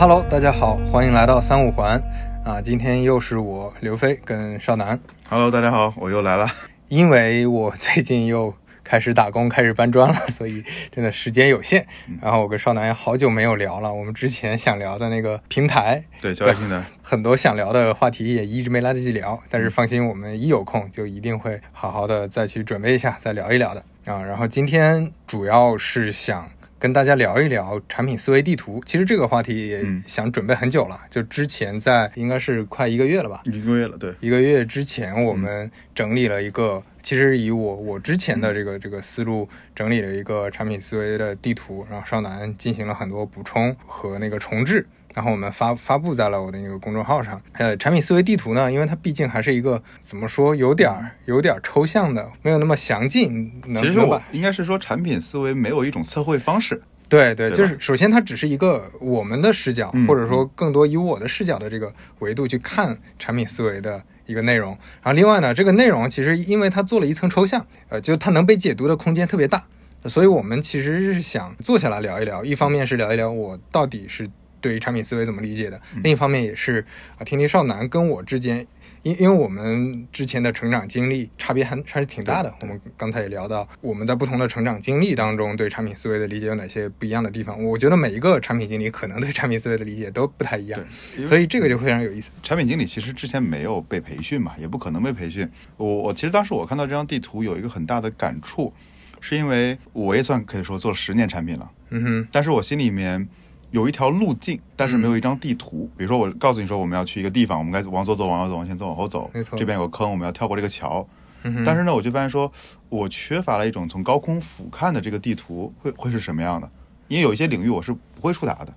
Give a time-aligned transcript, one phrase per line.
[0.00, 2.00] Hello，大家好，欢迎来到三五环
[2.44, 2.62] 啊！
[2.62, 4.96] 今天又是我刘飞跟少南。
[5.28, 6.46] Hello，大家好，我又来了。
[6.86, 8.54] 因为我最近又
[8.84, 10.62] 开始打工，开始搬砖了， 所以
[10.94, 11.84] 真的时间有限。
[12.22, 19.42] 然后我跟少南也好久没有聊了，我们之前想聊的那个平台，对，交易平台，很多想聊的话题也一直没来得及聊。
[19.50, 24.22] 但是放心，我们一有空就一定会好好的再去准备一下，再聊一聊的啊。
[24.22, 26.48] 然后今天主要是想。
[26.78, 47.40] 跟大家聊一聊产品思维地图，其实这个话题也嗯想准备很久了，就之前在应该是快一个月了吧，一个月了，对，一个月之前，我们整理了一个，其实以我我之前的这个这个思路整理了一个产品思维的地图，然后少南进行了很多补充和那个重置，然后我们发发布在了我的那个公众号上。
[47.52, 56.82] 呃，产品思维地图呢，因为它毕竟还是一个怎么说，有点儿有点儿抽象的，没有那么详尽，能其实我应该是说，产品思维没有一种测绘方式。
[57.08, 64.72] 对对，对就是首先它只是一个我们的视角，嗯或者说更多以我的视角的这个维度去看产品思维的一个内容。
[65.02, 69.64] 然后另外呢，这个内容其实因为它做了一层抽象，呃，就它能被解读的空间特别大，
[70.04, 72.44] 所以我们其实是想坐下来聊一聊。
[72.44, 74.28] 一方面是聊一聊我到底是
[74.68, 76.84] 对于产品思维怎么理解的，另一方面也是
[77.16, 78.66] 啊，听听少男跟我之间。
[79.04, 87.64] 因因为我们之前的成长经历差别还还是挺大的，我们刚才也聊到，我们在不同的成长经历当中对产品思维的理解有哪些不一样的地方。
[87.64, 90.78] 我觉得每一个产品经理可能对产品思维的理解都不太一样，
[91.24, 92.30] 所以这个就非常有意思。
[92.42, 95.48] 产品经理其实之前没有被培训嘛，也不可能被培训。
[95.76, 98.74] 我我其实当时我看到这张地图有一个很大的感触，
[99.20, 103.28] 是因为我也算可以说做了十年产品了，嗯哼，但是我心里面
[103.70, 105.90] 有一条路径，但是没有一张地图。
[105.96, 109.30] 比如说我告诉你说我们要去一个地方，我们该往左走，往右走，往前走，往后走。
[109.34, 111.06] 没错这边有个坑，我们要跳过这个桥。
[111.44, 112.50] 嗯，但是呢，我就发现说，
[112.88, 116.68] 我缺乏了一种从高空俯瞰的这个地图会会是什么样的？
[117.06, 118.74] 因为有一些领域我是不会触达的，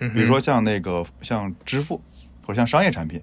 [0.00, 2.00] 嗯比如说像那个像支付
[2.46, 3.20] 或者像商业产品，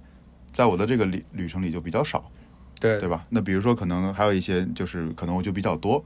[0.54, 2.30] 在我的这个旅旅程里就比较少，
[2.80, 3.26] 对对吧？
[3.30, 6.04] 那比如说可能还有一些就是可能我就比较多，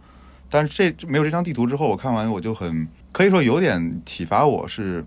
[0.49, 5.03] 但是这没有这张地图之后，我看完我就很可以说有点启发我是，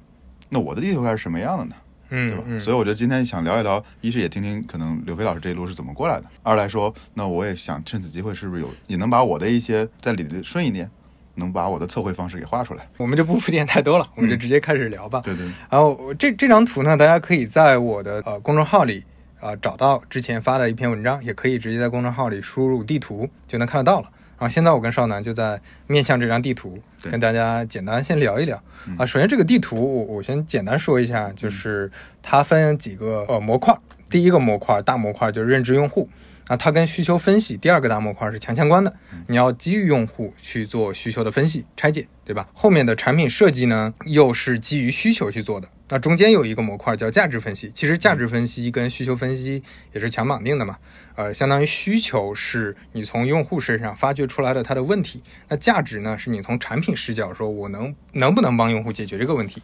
[0.49, 1.75] 那我的地图该是什么样的呢？
[2.10, 2.65] 嗯对吧？
[2.65, 10.91] 所以我觉得今天想聊一聊，一是也听听可能刘飞老师这一路是怎么过来的；二来说，那我也想趁此机会，是不是有也能把我的一些在里的顺一点，
[11.34, 12.88] 能把我的测绘方式给画出来？
[12.97, 15.20] 我们就不铺垫太多了，我们就直接开始聊吧。
[15.22, 19.05] 对对，然后这这张图呢，大家可以在我的呃公众号里
[19.38, 24.10] 啊、呃找到之前发的一篇文章，也可以直接在公众号里输入地图就能看得到了。
[24.38, 29.04] 然后现在我跟少南就在面向这张地图，跟大家简单先聊一聊嗯啊。
[29.04, 31.91] 首先这个地图我我先简单说一下，就是
[32.22, 33.76] 它分几个呃模块，
[34.09, 36.09] 第一个模块大模块就是认知用户。
[36.47, 38.91] 啊，它跟需求分析第二个大模块是强相关的，
[39.26, 42.49] 你要基于用户去做需求的分析拆解，对吧？
[42.55, 45.69] 后面的产品设计呢，又是基于需求去做的。
[45.88, 49.62] 那中间有一个模块叫价值分析，其实价值分析跟需求分析
[49.93, 50.76] 也是强绑定的嘛。
[51.15, 59.62] 呃，相当于需求是你从用户身上发掘出来的他的问题，那价值呢是你从产品视角说我能能不能帮用户解决这个问题。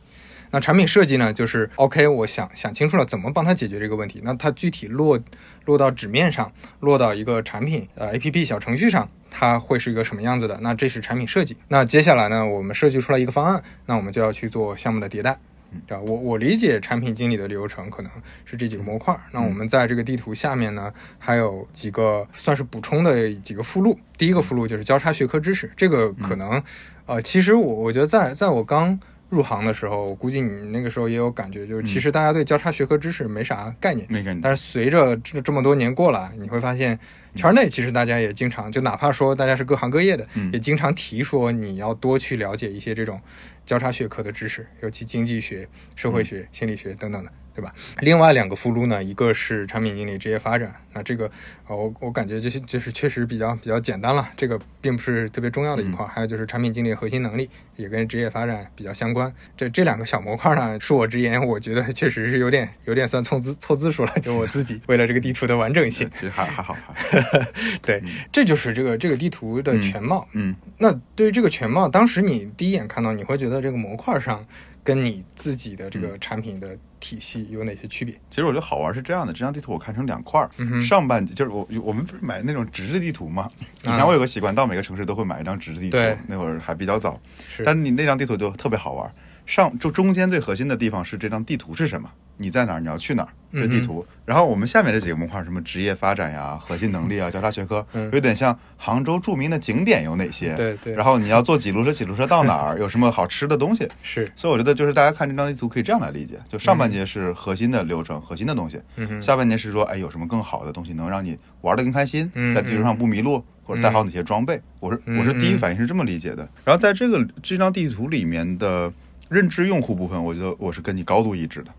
[0.51, 4.21] 那产品设计呢，就是 OK，我想想清楚了怎么帮他解决这个问题。
[4.23, 5.19] 那它具体落
[5.65, 10.59] 落到纸面上，落到一个产品呃 APP 小程序上，它会是一个什么样子的？
[10.62, 11.56] 那这是产品设计。
[11.69, 15.39] 那接下来呢，我们设计出来一个方案，那我们就要去做项目的迭代。
[15.87, 16.03] 对吧？
[16.05, 18.11] 我我理解产品经理的流程可能
[18.45, 19.21] 是这几个模块儿。
[19.33, 23.99] 那我们在这个地图下面呢，还有几个算是补充的几个附录。
[24.17, 26.62] 第一个附录就是交叉学科知识，这个可能，
[27.07, 28.99] 呃，其实我我觉得在在我刚
[29.31, 34.06] 入行的时候，我估计你那个时候也有感觉，就是其实大家对交叉学科知识没啥概念。
[34.09, 34.41] 没概念。
[34.41, 36.97] 但是随着这这么多年过来，你会发现，
[37.35, 43.21] 圈内其实大家也经常，就哪怕说大家是各行各业的，嗯也经常提说你要多去了解一些这种
[43.66, 47.72] 交叉学科的知识，尤其经济学、社会学、心理学等等的，对吧？
[48.00, 51.31] 另外两个附录呢，一个是产品经理职业发展，那这个
[51.67, 56.08] 呃我我感觉就是就是确实比较比较简单了，这个并不是特别重要的一块儿。
[56.08, 59.32] 还有就是产品经理核心能力也跟职业发展比较相关。
[59.56, 66.11] 这这两个小模块呢，恕我直言，我觉得确实是有点有点算凑字凑字数了， 就我自己为了这个地图的完整性。
[66.14, 67.38] 其实还还好，还好
[67.82, 68.02] 对，
[68.32, 70.26] 这就是这个这个地图的全貌。
[70.32, 74.44] 嗯那对于这个全貌，当时你第一眼看到，你会觉得这个模块上
[74.84, 78.14] 跟你自己的这个产品的体系有哪些区别？
[78.31, 83.50] 其实我觉得好玩是这样的，这张地图我看成两块儿，嗯上半截就是我我们不是买那种纸质地图嘛？
[83.82, 87.19] 以前啊我有个习惯，到每个城市都会买一张纸质地图对，那会儿还比较早。
[87.48, 89.10] 是但是你那张地图就特别好玩，
[89.46, 94.05] 上就中间最核心的地方是这张地图是什么，你在哪儿，你要去哪儿，这是地图。
[94.27, 100.55] 然后我们下面这几个模块，什么职业发展呀、核心能力啊、交叉学科，嗯有点像杭州著名的景点有哪些？
[100.56, 102.77] 对对然后你要坐几路车，几路车到哪儿？
[102.81, 103.89] 有什么好吃的东西？
[104.03, 114.61] 是，所以我觉得就是大家看这张地图可以这样来理解：就上半节是核心的流程、核心的东西，嗯，下半节是说，哎，有什么更好的东西能让你玩得更开心，嗯在地图上不迷路，或者带好哪些装备。
[114.81, 116.49] 我是嗯我是第一反应是这么理解的。
[116.65, 118.91] 然后在这个这张地图里面的
[119.29, 121.71] 认知用户部分，我觉得我是跟你高度一致的。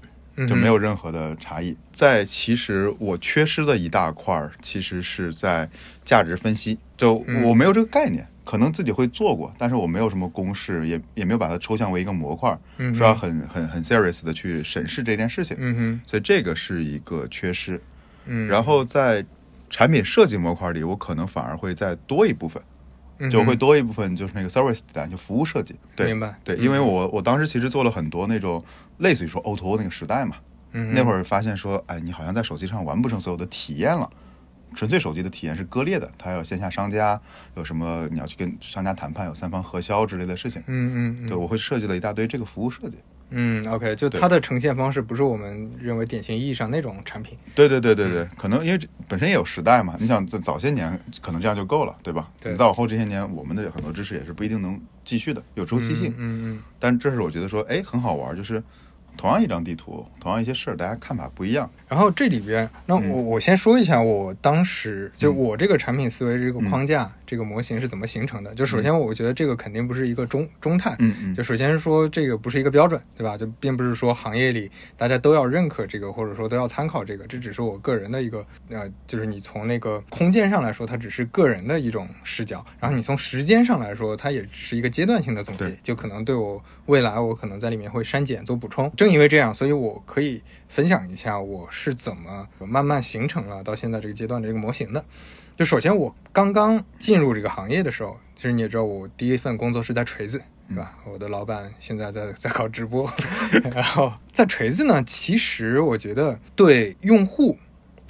[0.48, 1.76] 就没有任何的差异。
[1.92, 5.70] 在其实我缺失的一大块儿，其实是在
[6.04, 15.56] 价值分析，就嗯我没有这个概念，可能自己会做过，但是我没有什么公式，也也没有把它抽象为一个模块儿，嗯哼说要很很很 serious 的去审视这件事情。
[15.60, 17.82] 嗯哼，所以这个是一个缺失。
[18.26, 19.26] 嗯，然后在
[19.70, 22.62] 产品设计模块里，我可能反而会再多一部分。
[23.32, 25.74] 就会多一部分就是那个 service design，就服务设计。
[25.96, 28.62] 对，明白对，因为我我当时其实做了很多那种
[28.98, 30.38] 类似于说 O to O 那个时代嘛，
[30.74, 34.10] 嗯那会儿发现说，哎，你好像在手机上完不成所有的体验了。
[34.74, 37.20] 纯粹手机的体验是割裂的，它有线下商家，
[37.56, 40.62] 有什么你要去跟商家谈判，有三方核销之类的事情。
[40.68, 42.98] 嗯嗯嗯，对，我会设计了一大堆这个服务设计。
[43.30, 47.38] 嗯，OK，就它的呈现方式不是我们认为典型意义上那种产品。
[47.56, 52.30] 对对对对嗯对，可能因为本身也有时代嘛，你想在早些年可能这样就够了，对吧？
[52.42, 56.14] 对你再往后这些年，我们的很多知识也是不一定能继续的，有周期性。
[56.18, 58.62] 嗯嗯但这是我觉得说，哎，很好玩，就是
[59.18, 61.70] 同样一张地图，同样一些事儿，大家看法不一样。
[61.88, 63.10] 然后这里边，那嗯。
[63.10, 68.54] 我我先说一下，我当时就我这个产品思维这个框架、这个模型是怎么形成的。
[68.56, 73.38] 就首先，我觉得这个肯定不是一个中中态，嗯嗯就首先说这个不是一个标准，对吧？
[73.38, 88.92] 就并不是说行业里大家都要认可这个，或者说都要参考这个，这只是我个人的一个呃，就是你从那个空间上来说，它只是个人的一种视角，然后你从时间上来说，它也只是一个阶段性的总结，就可能对我未来我可能在里面会删减做补充。
[88.96, 95.04] 正因为这样，所以我可以分享一下我是怎么慢慢形成了到现在这个阶段的这个模型的。
[95.56, 100.98] 就首先我刚刚进入这个行业的时候，其实你也知道，我第一份工作是在锤子，对吧？
[101.12, 103.12] 我的老板现在在在搞直播，
[103.74, 107.58] 然后在锤子呢，其实我觉得对用户。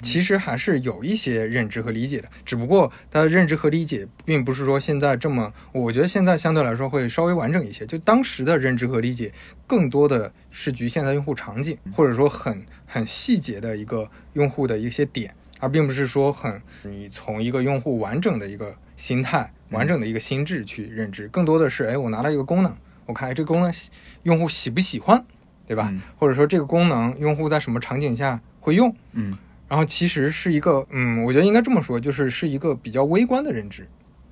[0.02, 7.86] 其实还是有一些认知和理解的，只不过他的认知和理解并不是说现在这么，我觉得现在相对来说会稍微完整一些。
[7.86, 9.32] 就当时的认知和理解，
[9.66, 22.74] 更多的是局限在用户场景，或者说很很细节的一个用户的一些点，而并不是说很你从一个用户完整的一个心态、完整的一个心智去认知，更多的是哎，我拿到一个功能，
[23.06, 23.90] 我看哎这个功能喜
[24.22, 25.24] 用户喜不喜欢，
[25.66, 25.88] 对吧？
[25.90, 26.00] 嗯。
[26.18, 29.36] 或者说这个功能用户在什么场景下会用，嗯。
[29.68, 33.88] 然后其实是一个，嗯，我觉得应该这么说，就是是一个比较微观的认知，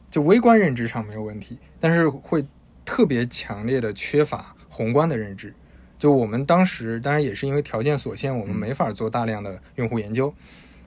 [0.09, 2.45] 就微观认知上没有问题，但是会
[2.85, 5.53] 特别强烈的缺乏宏观的认知。
[5.99, 10.33] 就我们当时，当然也是因为条件所限，我们没法做大量的用户研究，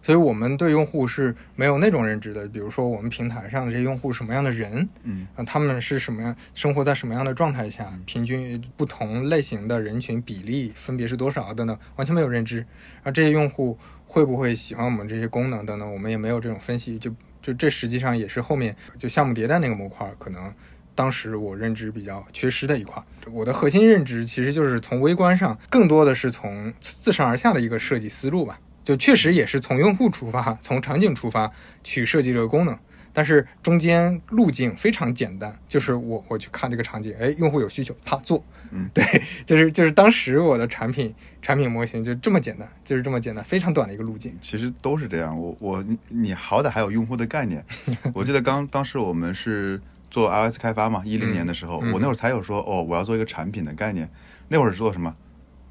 [0.02, 2.48] 所以我们对用户是没有那种认知的。
[2.48, 12.66] 比如说我们平台上的这些用户什么样的人，嗯啊，他们是什么样生活在什么样的状态下，平均不同类型的人群比例分别是多少等等，完全没有认知。
[13.04, 16.98] 而这些用户会不会喜欢我们这些功能等等，我们也没有这种分析。
[16.98, 20.54] 就就这实际上也是后面就项目迭代那个模块，可能
[20.96, 23.02] 当时我认知比较缺失的一块。
[23.30, 28.60] 我的核心认知其实就是从微观上，更多的是从自上而下的一个设计思路吧。
[28.88, 31.51] 就确实也是从用户出发，从场景出发
[31.84, 32.79] 去设计这个功能。
[33.12, 38.41] 但是中间路径非常简单，就是我我去看这个场景，哎，用户有需求，啪做，
[38.72, 39.03] 嗯，对，
[39.46, 44.34] 就是就是当时我的产品产品模型就这么简单，就是这么简单，非常短的一个路径。
[44.39, 45.38] 其实都是这样。
[45.38, 47.62] 我我你你好歹还有用户的概念。
[48.15, 54.10] 我记得刚当时我们是做 iOS 开发嘛，一零年的时候，嗯我那会儿才有说哦，我要做一个产品的概念。
[54.48, 55.13] 那会儿是做什么？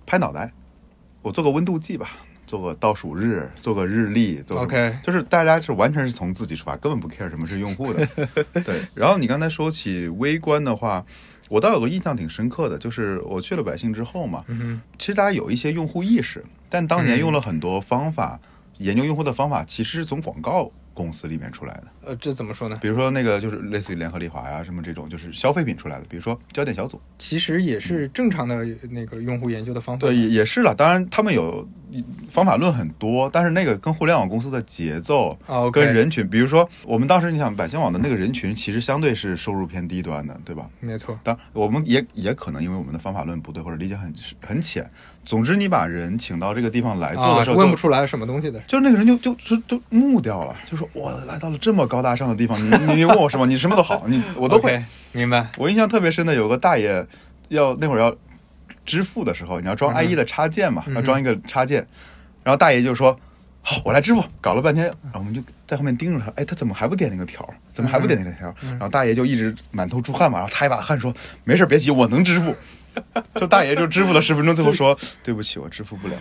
[0.05, 0.53] 拍脑袋，
[1.23, 2.11] 我做个温度计吧，
[2.47, 8.07] 做个倒数日，做个日历，OK 就是大家是完全是从自己出发，根本不 care 什么是用户的。
[8.65, 8.81] 对。
[8.95, 11.05] 然后你刚才说起微观的话，
[11.49, 18.41] 我倒有个印象挺深刻的，就是我去了百姓之后嘛，嗯其实大家有一些用户意识，但当年嗯用了很多方法，
[18.79, 21.85] 研究用户的方法其实是从广告公司里面出来的。
[22.07, 22.79] 呃，这怎么说呢？
[22.81, 26.07] 比如说那个就是类似于联合利华呀什么这种，就是消费品出来的。
[26.09, 30.07] 比如说焦点小组，其实也是正常的那个用户研究的方法。
[30.07, 30.75] 对，也也是了。
[30.75, 31.69] 当然他们有
[32.29, 35.39] 方法论很多，但是那个跟互联网公司的节奏。
[35.73, 40.69] 跟人群，比如说我们当时你想百姓网的那个人群，其实相对是收入偏低端的，对吧？
[40.81, 44.89] 没错，当我们也也可能因为我们的方法论不对，或者理解很很浅。
[45.27, 48.59] 总之，你把人请到这个地方来做啊的时候，，就问不出来什么东西的。
[48.61, 54.83] 就是那个人就就就就木掉了，就说我来到了这么高大上的地方，你你你问我什么，你什么都好，你我都会。
[55.13, 55.49] 明白。
[55.59, 57.05] 我印象特别深的有个大爷
[57.49, 58.15] 要那会儿要
[58.85, 61.85] 支付的时候，你要装 IE 的插件嘛，嗯要装一个插件，
[62.45, 63.19] 然后大爷就说
[63.63, 67.55] ：“好，我来支付。”搞了半天，然后我们就在后面盯着他，哎，他怎么还不点那个条儿？
[67.73, 68.55] 怎么还不点那个条儿？
[68.63, 72.55] 然后大爷就一直满头出汗嘛，然后擦一把汗说：“没事儿，别急，我能支付。”
[73.37, 76.15] 就大爷就支付了十分钟，最后说：“对不起，我支付不了。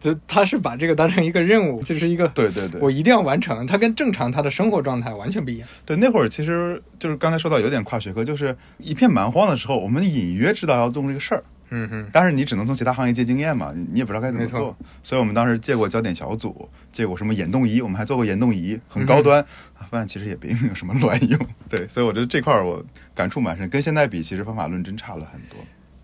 [0.00, 3.66] 就他是把这个当成一个任务，就是一个对对对我一定要完成。
[3.66, 19.40] 他跟正常他的生活状态完全不一样。”对，那会儿其实就是刚才说到有点跨学科，就是一片蛮荒的时候，我们隐约知道要动这个事儿，嗯哼，但是你只能从其他行业借经验嘛，你你也不知道该怎么做，所以我们当时借过焦点小组，借过什么眼动仪，我们还做过眼动仪，很高端，
[19.78, 21.38] 啊发现其实也并没有什么卵用。
[21.68, 22.84] 对，所以我觉得这块儿我
[23.14, 25.58] 感触蛮深，跟现在比，其实方法论真差了很多。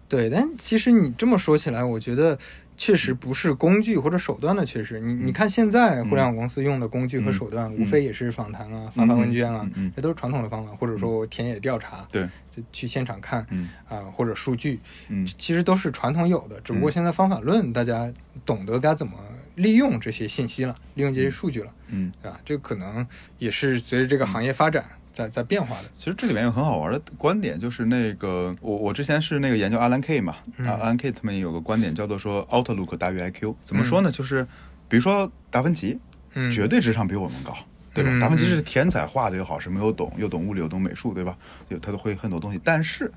[0.08, 2.38] 对，但其实你这么说起来，我觉得
[2.76, 4.98] 确实不是工具或者手段的缺失。
[5.00, 13.68] 你你看现在互联网公司用的工具和手段，无非也是访谈啊、发发问卷啊这都是传统的方法，或者说田野调查，对，就去现场看嗯。
[13.88, 15.26] 啊，或者数据，嗯。
[15.26, 18.12] 其实都是传统有的，只不过现在方法论大家
[18.44, 19.12] 懂得该怎么
[19.56, 22.40] 利用这些信息了，利用这些数据了，嗯，对吧？
[22.44, 23.06] 这可能
[23.38, 24.84] 也是随着这个行业发展
[25.18, 25.88] 在在变化的。
[25.96, 34.12] 其实这里面有很好玩的观点，就是那个我我之前是那个研究 Alan K 嘛，嗯啊，Alan K 他们有个观点叫做说 Outlook 大于 IQ，怎么说呢？
[34.12, 34.44] 就是
[34.88, 35.98] 比如说达芬奇，
[36.34, 37.56] 嗯，绝对智商比我们高，
[37.92, 38.10] 对吧？
[38.12, 41.36] 嗯达芬奇是天才，画的又好，什么又懂，又懂物理又懂美术，对吧？
[41.68, 43.10] 有他都会很多东西，但是，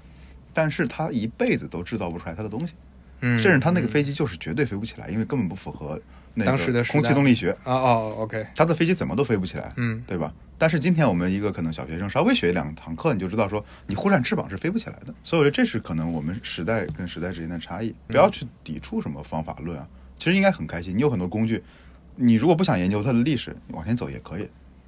[0.53, 2.73] 但是他一辈子都制造不出来他的东西，
[3.21, 5.99] 嗯，甚至他那个嗯飞机就是绝对飞不起来，因为根本不符合
[6.33, 6.45] 那
[6.89, 10.33] 空气动力学，啊哦，OK，他的飞机怎么都飞不起来，嗯对吧？
[10.57, 15.13] 但是今天我们一个可能小学生稍微学一两堂课，你就知道说你挥扇翅膀是飞不起来的。
[15.23, 17.93] 所以我觉得这是可能我们时代跟时代之间的差异。
[18.07, 19.87] 不要去抵触什么方法论啊，
[20.19, 20.95] 其实应该很开心。
[20.95, 21.63] 你有很多工具，
[22.15, 24.47] 你如果不想研究它的历史，你往前走也可以，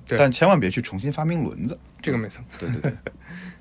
[0.09, 1.75] 但千万别去重新发明轮子。
[2.01, 2.45] 这个没错。
[2.59, 2.93] 对对对，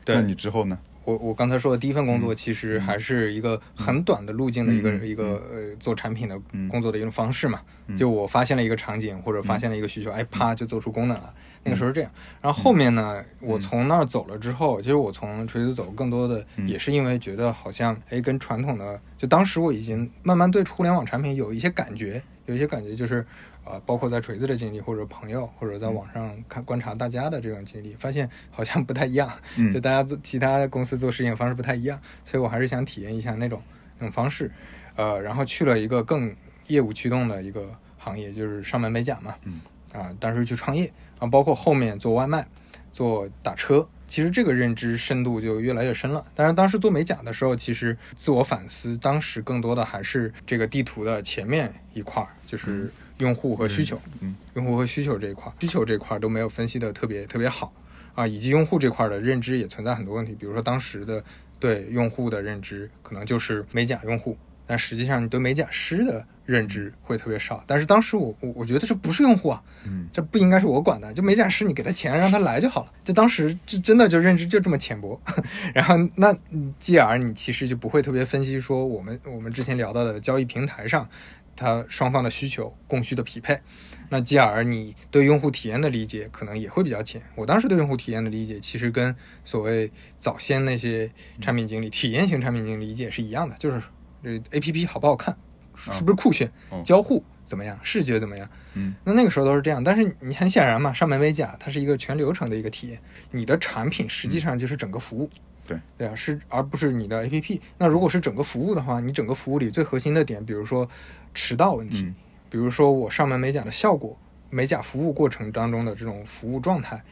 [0.05, 0.79] 对 那你之后呢？
[1.05, 7.61] 我我刚才说的第一份工作，其实还是一个很短的路径的一个、一个呃做产品的嗯工作的一种方式嘛。
[7.89, 11.35] 嗯就我发现了一个场景或者发现了一个需求，哎，啪就做出功能了。
[11.65, 12.11] 那个时候是这样。
[12.41, 23.27] 然后后面呢，我从那儿走了之后，其实我从锤子走，更多的嗯也是因为觉得好像哎跟传统的，就当时我已经慢慢对互联网产品有一些感觉，有一些感觉就是。
[23.65, 29.31] 呃，包括在锤子的经历，或者朋友，或者在网上看观察大家的这种经历，发现好像不太一样。
[29.57, 33.63] 嗯就大家做其他公司做事情方式不太一样，所以我还是想体验一下那种
[33.99, 34.51] 那种方式，
[34.97, 36.35] 呃，然后去了一个更
[36.67, 39.61] 业务驱动的一个行业，就是上门美甲嘛，嗯，
[39.93, 42.47] 啊，当时去创业啊，包括后面做外卖、
[42.93, 46.25] 做打车，其实这个认知深度就越来越深了。
[46.35, 57.73] 但是当时做美甲的时候，其实自我反思，当时更多的还是这个地图的前面一块儿，就是用户和需求，嗯用户和需求这一块儿，需求这块儿都没有分析的特别特别好
[58.15, 61.23] 啊，以及用户这块儿的认知也存在很多问题，比如说当时的
[61.59, 67.63] 对用户的认知可能就是美甲用户，但实际上你对美甲师的认知会特别少。
[67.67, 72.93] 但是当时我我我觉得这不是用户啊，嗯这不应该是我管的，就美甲师你给他钱让他来就好了。
[73.05, 75.19] 就当时这真的就认知就这么浅薄，
[75.73, 81.09] 然后那嗯继而你其实就不会特别分析说我们我们之前聊到的交易平台上，
[81.57, 83.61] 它双方的需求供需的匹配，
[84.09, 87.23] 那继而你对用户体验的理解可能也会比较浅。
[87.35, 93.83] 我当时对用户体验的理解其实跟所谓早先那些产品经理、体验型产品经理理解是一样的，就是
[94.23, 95.37] 这 A P P 好不好看，
[95.75, 98.49] 是是不是酷炫哦，交互怎么样，视觉怎么样。
[98.75, 102.99] 嗯那那个时候都是这样，但是你很显然嘛，上门美甲它是一个全流程的一个体验，
[103.31, 105.31] 你的产品实际上就是整个服务，
[105.73, 107.61] 对对啊，是而不是你的 APP。
[107.79, 110.89] 那如果是整个服务的话，你整个服务里最核心的点，比如说
[111.35, 112.15] 迟到问题，嗯
[112.49, 114.19] 比如说我上门美甲的效果，
[114.51, 117.03] 美甲服务过程当中的这种服务状态，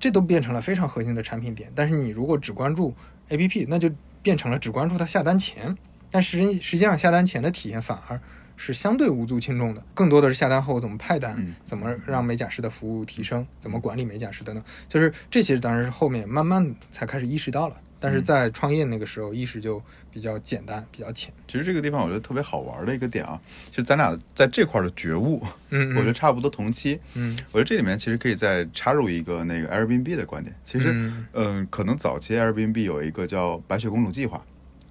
[0.00, 1.70] 这都变成了非常核心的产品点。
[1.74, 2.94] 但是你如果只关注
[3.28, 3.90] APP，那就
[4.22, 5.76] 变成了只关注它下单前，
[6.10, 8.18] 但实际实际上下单前的体验反而
[8.56, 17.76] 是相对无足轻重的，更多的是下单后怎么派单，嗯怎么让美甲师的服务提升，怎么管理美甲师等等，就是这些当然是后面慢慢才开始意识到了。
[17.98, 21.32] 但是在创业那个时候，意识就比较简单，比较浅。
[21.48, 27.00] 其实这个地方我觉得特别好玩的一个点啊，其实咱俩在这块的觉悟，嗯， 我觉得差不多同期。
[27.14, 30.54] 嗯我觉得这里面其实可以再插入一个那个 Airbnb 的观点。
[30.64, 34.44] 其实，嗯嗯、可能早期 Airbnb 有一个叫白雪公主计划，就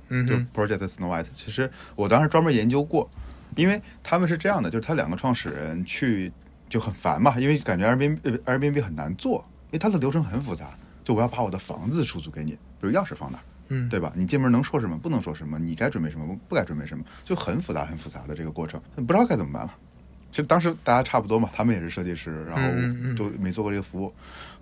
[0.10, 1.28] 嗯就 Project Snow White。
[1.36, 3.10] 其实我当时专门研究过，
[3.56, 6.32] 因为他们是这样的，就是他两个创始人去
[6.68, 10.76] 就很烦嘛，因为感觉 Airbnb 呃 Airbnb 很难做，因为它的流程很复杂。
[11.04, 14.12] 就我要把我的房子出租给你，比如钥匙放哪儿，嗯对吧？
[14.16, 19.74] 你进门能说什么，不能说什么，你该准备什么，不不该准备什么，就很复杂很复杂的这个过程，不知道该怎么办了。
[20.32, 24.08] 其实当时大家差不多嘛，他们也是设计师，然后都没做过这个服务。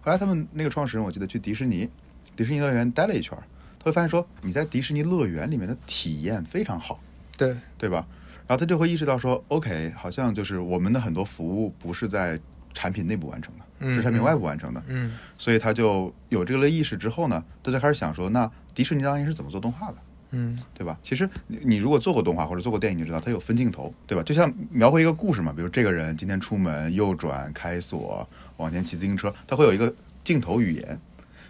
[0.02, 1.90] 后来他们那个创始人，我记得去迪士尼，
[2.36, 3.36] 迪士尼乐园待了一圈，
[3.80, 7.00] 他会发现说，你在迪士尼乐园里面的体验非常好，
[7.36, 8.06] 对，对吧？
[8.46, 12.40] 然后他就会意识到说，OK，好像就是我们的很多服务不是在
[12.74, 19.98] 产品内部完成的，嗯是产品外部完成的，嗯所以他就有这个意识之后呢，他就开始想说，那迪士尼当年是怎么做动画的？
[20.36, 20.98] 嗯对吧？
[21.04, 24.24] 其实你你如果做过动画或者做过电影，你就知道它有分镜头，对吧？
[24.24, 28.28] 就像描绘一个故事嘛，比如这个人今天出门右转、开锁、
[28.58, 31.00] 往前骑自行车，他会有一个镜头语言。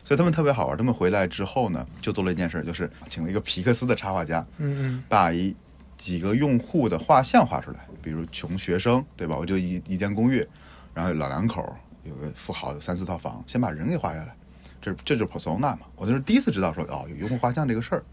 [0.03, 5.55] 所以他们特别好玩，他们回来之后呢，就做了一件事，就是请了一个皮克斯的插画家，嗯把一
[5.97, 9.37] 几个用户的画像画出来，比如穷学生，对吧？
[9.37, 10.45] 我就一一间公寓，
[10.93, 14.35] 然后老两口，有个富豪，有三四套房，先把人给画下来，
[14.81, 15.79] 这这就是 persona 嘛。
[15.95, 18.03] 我就是第一次知道说哦，有用户画像这个事儿。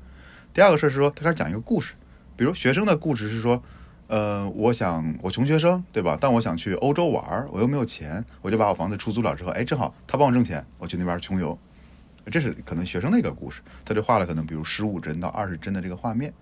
[0.53, 1.95] 第二个事儿是说，他开始讲一个故事，
[2.37, 3.63] 比如学生的故事是说，
[4.09, 6.19] 呃，我想我穷学生，对吧？
[6.21, 11.57] 但我想去欧洲玩，我又没有钱，我就把我房子出租了之后，哎，正好他帮我挣钱，我去那边穷游。
[12.31, 16.33] 这是可能学生的一个故事，他就画了可能比如十五帧到二十帧的这个画面。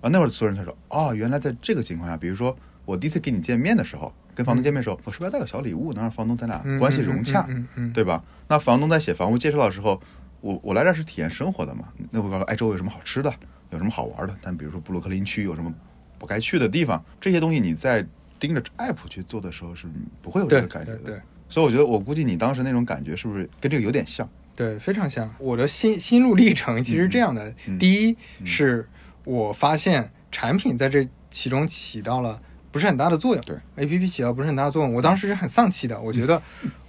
[0.00, 7.46] 然后那会儿所有人才说，哦，原来在这个情况下，比如说我第一次跟你见面的时候，跟房东见面的时候，我是不是要带个小礼物，能让房东咱俩嗯关系融洽，
[7.92, 8.24] 对吧？
[8.48, 10.00] 那房东在写房屋介绍的时候，
[10.40, 13.30] 我我来这儿是体验生活的嘛，那我告诉哎周围有什么好吃的，
[13.68, 15.70] 有什么好玩的，但比如说布鲁克林区有什么
[16.18, 18.02] 不该去的地方，这些东西你在
[18.38, 19.86] 盯着 app 去做的时候是
[20.22, 20.98] 不会有这个感觉的。
[21.00, 21.20] 对对
[21.50, 24.26] 所以我觉得，我估计你当时那种感觉是不是跟这个有点像？
[24.56, 25.28] 对，非常像。
[25.38, 28.88] 我的心心路历程其实这样的：嗯第一是
[29.24, 32.40] 我发现产品在这其中起到了
[32.72, 34.94] 不是很大的作用，对，A P P 起到不是很大的作用。
[34.94, 36.40] 我当时是很丧气的，我觉得，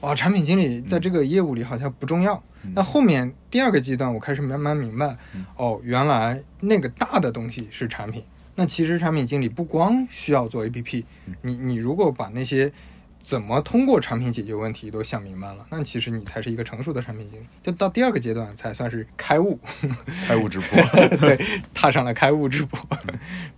[0.01, 2.41] 哇，产品经理在这个业务里好像不重要。
[2.75, 5.17] 那后面第二个阶段，我开始慢慢明白，
[5.55, 8.23] 哦，原来那个大的东西是产品。
[8.55, 11.05] 那其实产品经理不光需要做 A P P，
[11.41, 12.71] 你你如果把那些
[13.23, 17.45] 怎么通过产品解决问题都想明白了，那其实你才是一个成熟的产品经理。
[17.61, 19.59] 就到第二个阶段才算是开悟，
[20.27, 20.81] 开悟直播。
[21.17, 21.39] 对，
[21.73, 22.79] 踏上了开悟之波。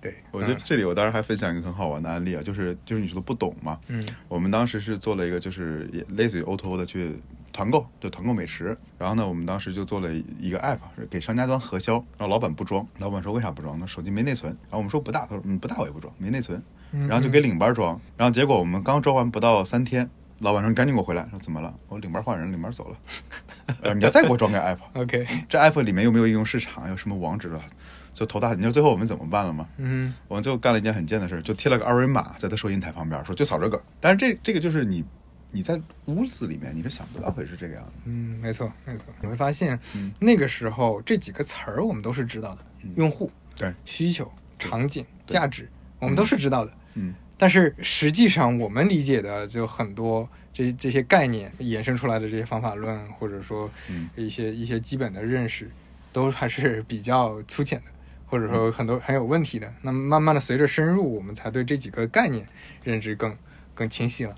[0.01, 7.12] 对，我觉得这里我当时还分享一个很好玩的案例啊，就是就是你说的不懂嘛，嗯我们当时是做了一个就是也类似于 O to O 的去
[7.53, 8.75] 团购，就团购美食。
[8.98, 13.79] 然后呢，我们当时就做了一个 app，是给商家端核销，然后老板不装，老板说为啥不装？
[13.79, 14.51] 呢手机没内存。
[14.63, 16.61] 然后我们说不大，他说嗯不大我也不装，没内存。
[16.92, 21.74] 嗯然后就给领班装，然后结果我们刚装完不到三天，老板说你赶紧给我回来，说怎么了？
[21.87, 22.98] 我说领班换人，领班走了，
[23.81, 24.77] 呃你要再给我装个 app。
[25.01, 27.61] OK，这 app 里面又没有应用市场，有什么网址了？
[28.13, 28.51] 就头大。
[28.53, 29.68] 你知道最后我们怎么办了吗？
[29.77, 33.81] 嗯我们就干了一件很贱的事，就贴了个二维码在他收银台旁边，说就扫这个。
[34.00, 35.03] 但是这这个就是你
[35.53, 37.94] 你在屋子里面你是想不到会是这个样子。
[38.05, 39.05] 嗯，没错没错。
[39.22, 46.74] 你会发现，嗯那个时候这几个词儿我们都是知道的，用户、对，需求、场景、价值，我们都是知道的。
[46.96, 55.70] 嗯但是实际上，我们理解的就很多这这些概念衍生出来的这些方法论，或者说嗯一些一些基本的认识，
[56.13, 57.92] 都还是比较粗浅的，
[58.27, 59.74] 或者说很多很有问题的。
[59.81, 62.48] 那么慢慢的随着深入，我们才对这几个概念
[62.83, 63.35] 认知更
[63.74, 64.35] 更清晰了。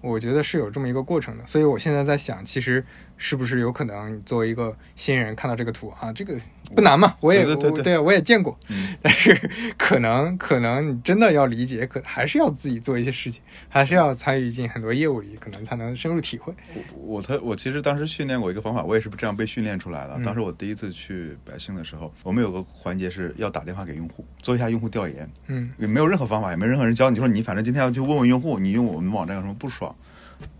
[0.00, 2.84] 我觉得是有这么一个过程的，所以我现在在想，其实
[3.16, 6.38] 是不是有可能，作为一个新人看到这个图啊，这个
[6.74, 9.34] 不难嘛，我也对对对我也见过，嗯但是
[9.78, 16.52] 可能可能你真的要理解，可还是要自己做一些事情，还是要参与进很多业务里，可能才能深入体会。
[16.92, 20.14] 我我他我其实当时训练过一个方法，我也是这样被训练出来的。
[20.16, 29.94] 嗯当时我第一次去百姓的时候，我们有个环节是要打电话给用户，做一下用户调研，嗯也没有任何方法，也没任何人教你，说你反正今天要去问问用户，你用我们网站有什么不爽。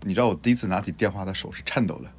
[0.01, 2.09] 你知道我第一次拿起电话的手是颤抖的，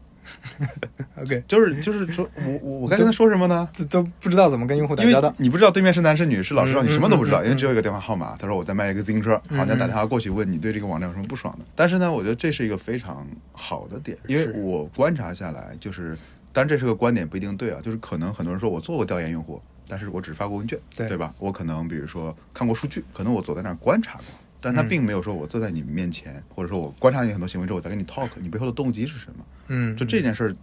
[1.22, 3.68] ，OK，就是就是说我我我该跟他说什么呢？
[3.72, 5.32] 这都不知道怎么跟用户打交道。
[5.36, 8.36] 你不知道对面是男是女是老师让你嗯什么都不知道，因为只有一个电话号码。
[8.38, 11.64] 他说我在卖一个自行车，好，你打电话过去问你对这个网站有什么不爽的。
[11.74, 16.16] 但是呢，我觉得这是一个非常好的点，因为我观察下来，就是，
[16.52, 21.34] 当然这是个观点不一定对啊，就是可能很多人说我做过调研用户，但是我只是发过问卷，对吧？
[21.38, 24.24] 我可能比如说看过数据，可能我坐在那儿观察过。
[24.60, 29.44] 但他嗯并没有说我坐在你面前，或者说我观察你很多行为之后，我再跟你 talk，你背后的动机是什么？
[29.68, 30.56] 嗯，就这件事儿，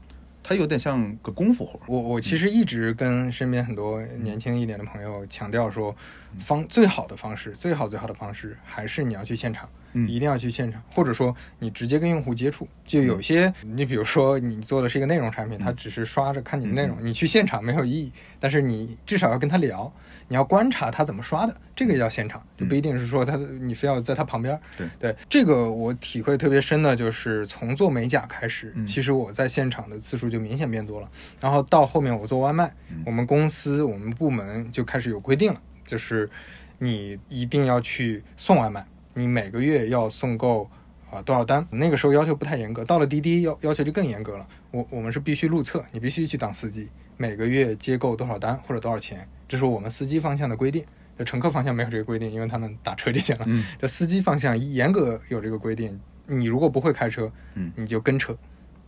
[0.43, 1.83] 它有点像个功夫活儿。
[1.87, 5.95] 我我其实一直跟身边很多年轻一点的朋友强调说，
[6.39, 10.07] 方最好的方式，最好最好的方式还是你要去现场，嗯。
[10.07, 12.67] 一定要去现场，或者说你直接跟用户接触。
[12.85, 19.91] 就有些你比如说你做的是一个内容产品，他只是刷着看你的内容，你去现场没有意义，但是你至少要跟他聊，
[20.27, 24.59] 你要观察他怎么刷的，这个叫现场，就不一定是说他你非要在他旁边。
[24.77, 24.87] 对。
[24.99, 28.85] 对，这个我体会特别深的就是从做美甲开始，嗯。
[28.85, 31.09] 其实我在现场的次数就明显变多了。
[31.39, 33.01] 然后到后面我做外卖，嗯。
[33.05, 36.29] 我们公司我们部门就开始有规定了，就是
[36.77, 40.69] 你一定要去送外卖，你每个月要送够
[41.09, 41.67] 啊、多少单。
[41.71, 44.47] 那个时候要求不太严格，到了滴滴要要求就更严格了。
[44.69, 50.85] 我我们是必须路测，你必须去当司机，每个月接够多少单或者多少钱，这是我们司机方向的规定。
[51.17, 53.45] 就乘客方向没有这个规定，因为他们打车就行了。
[53.47, 55.97] 嗯这司机方向严格有这个规定，
[56.27, 58.37] 你如果不会开车，嗯你就跟车，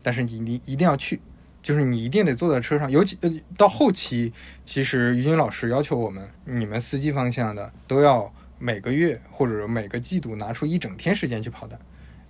[0.04, 1.22] 但是你你一定要去，
[1.62, 2.92] 就是你一定得坐在车上。
[2.92, 4.34] 尤其呃到后期，
[4.66, 11.80] 其实于军老师要求我们，你们司机方向的都要每个月或者每个季度拿出一整天时间去跑单。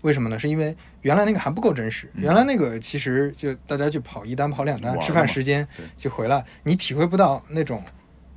[0.01, 0.37] 为什么呢？
[0.37, 7.81] 是因为原来那个还不够真实，原来那个其实就大家去跑一单、跑两单，吃饭时间就回来，你体会不到那种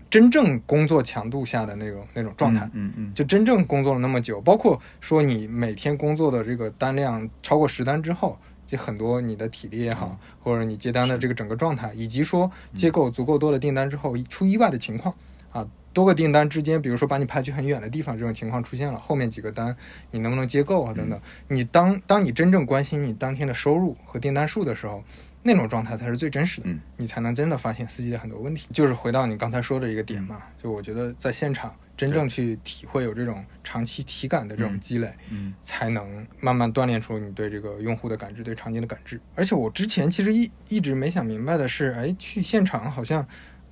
[0.09, 2.69] 真正工作强度下的那种那种状态。
[2.73, 15.15] 嗯嗯就真正工作了那么久，包括说你每天工作的这个单量超过十单之后，就很多你的体力也好，或者你接单的这个整个状态，以及说接够足够多的订单之后出意外的情况
[15.53, 19.77] 啊，多个订单之间，比如说把你派去很远的地方，这种情况出现了，后面几个单
[20.11, 25.03] 你能不能接够啊等等，你当当你真正关心你当天的收入和订单数的时候。
[25.43, 28.69] 那种状态才是最真实的，嗯你才能真的发现司机的很多问题。
[28.75, 39.19] 就是回到你刚才说的一个点嘛，就我觉得在现场真正去体会有这种长期体感的这种积累，嗯才能慢慢锻炼出你对这个用户的感知、对场景的感知。
[39.35, 43.27] 而且我之前其实一一直没想明白的是，哎，去现场好像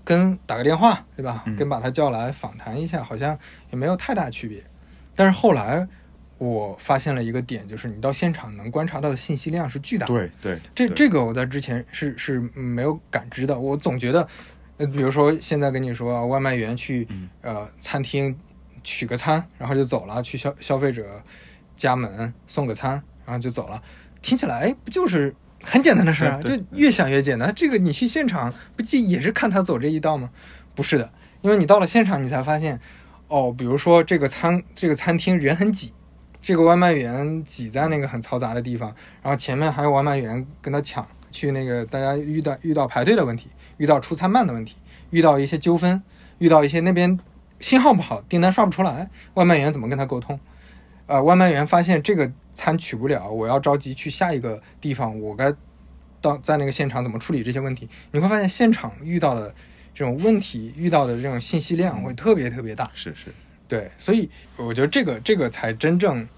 [0.09, 1.43] 跟打个电话，对吧？
[1.45, 3.39] 嗯跟把他叫来访谈一下，好像
[3.71, 4.65] 也没有太大区别。
[5.15, 5.87] 但是后来
[6.39, 10.15] 我发现了一个点，就是你到现场能观察到的信息量是巨大的。
[10.15, 14.27] 对对，这这个我在之前是是没有感知的，我总觉得，
[14.79, 18.35] 呃，比如说现在跟你说啊，外卖员去、嗯呃餐厅
[18.83, 21.23] 取个餐，然后就走了，去消消费者
[21.77, 22.93] 家门送个餐，
[23.27, 23.83] 然后就走了，
[24.23, 26.43] 听起来哎不就是很简单的事儿啊？
[26.43, 27.53] 就越想越简单。
[27.55, 30.31] 这个你去现场不就也是看他走这一道吗？
[30.75, 32.81] 不是的，因为你到了现场，你才发现，
[33.27, 35.93] 哦，比如说这个餐这个餐厅人很挤，
[36.41, 44.77] 这个外卖员挤在那个很嘈杂的地方，然后前面还有外卖员跟他抢，去那个大家遇到遇到排队的问题，遇到出餐慢的问题，
[45.11, 46.03] 遇到一些纠纷，
[46.39, 47.19] 遇到一些那边
[47.59, 50.39] 信号不好，订单刷不出来，外卖员怎么跟他沟通？
[51.09, 55.53] 呃，外卖员发现这个餐取不了，我要着急去下一个地方，我该
[56.21, 57.89] 到在那个现场怎么处理这些问题？
[58.13, 59.55] 你会发现现场遇到的
[59.95, 62.91] 这种问题，遇到的这种信息量会特别特别大。
[62.95, 63.33] 是是，
[63.67, 66.29] 对，所以我觉得这个这个才真正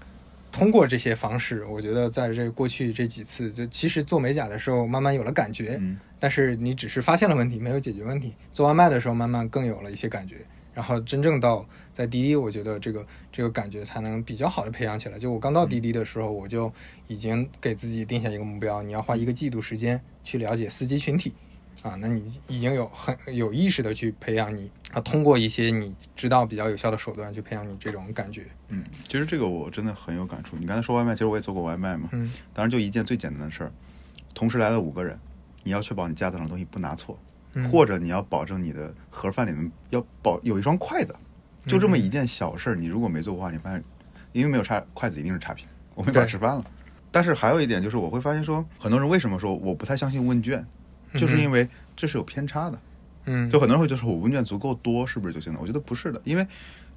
[0.53, 8.35] 通过这些方式，我觉得在这过去这几次，就其实做美甲的时候慢慢有了感觉，嗯但是你只是发现了问题，没有解决问题。
[8.53, 10.35] 做外卖的时候，慢慢更有了一些感觉，
[10.73, 15.19] 然后真正到在滴滴，我觉得这个这个感觉才能比较好的培养起来。
[15.19, 16.71] 就我刚到滴滴的时候，我就
[17.07, 21.33] 已经给自己定下一个目标，你要花一个季度时间去了解司机群体。
[21.83, 28.45] 啊，那你已经有很有意识的去培养你啊，通过一些你知道比较有效的手段去培养你这种感觉。
[28.67, 30.55] 嗯，其实这个我真的很有感触。
[30.59, 32.09] 你刚才说外卖，其实我也做过外卖嘛。
[32.11, 33.71] 嗯当然就一件最简单的事儿，
[34.35, 35.17] 同时来了五个人，
[35.63, 37.30] 你要确保你架子上的东西不拿错，嗯
[37.71, 41.15] 或者你要保证你的盒饭里面要保有一双筷子，
[41.65, 43.83] 就这么一件小事儿，你如果没做过的话，你发现
[44.31, 46.65] 因为没有叉筷子一定是差评，我没法吃饭了。
[47.11, 50.65] 但是还有一点就是，我会发现说，很多人为什么说我不太相信问卷，
[51.15, 52.79] 就是因为这是有偏差的。
[53.25, 55.59] 嗯，就很多人会觉得说我问卷足够多是不是就行了？
[55.61, 56.47] 我觉得不是的，因为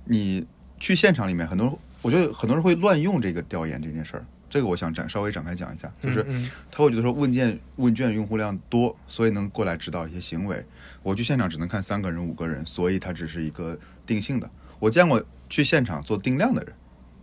[0.04, 0.46] 你
[0.78, 4.24] 去现场里面，很多人我觉得很多人会乱用这个调研这件事儿。
[4.54, 6.24] 这个我想展稍微展开讲一下，就是
[6.70, 10.64] 他会觉得说问卷问卷用户量多，所以能过来指导一些行为。
[11.02, 14.48] 我去现场只能看三个人、五个人，所以它只是一个定性的。
[14.78, 16.72] 我见过去现场做定量的人，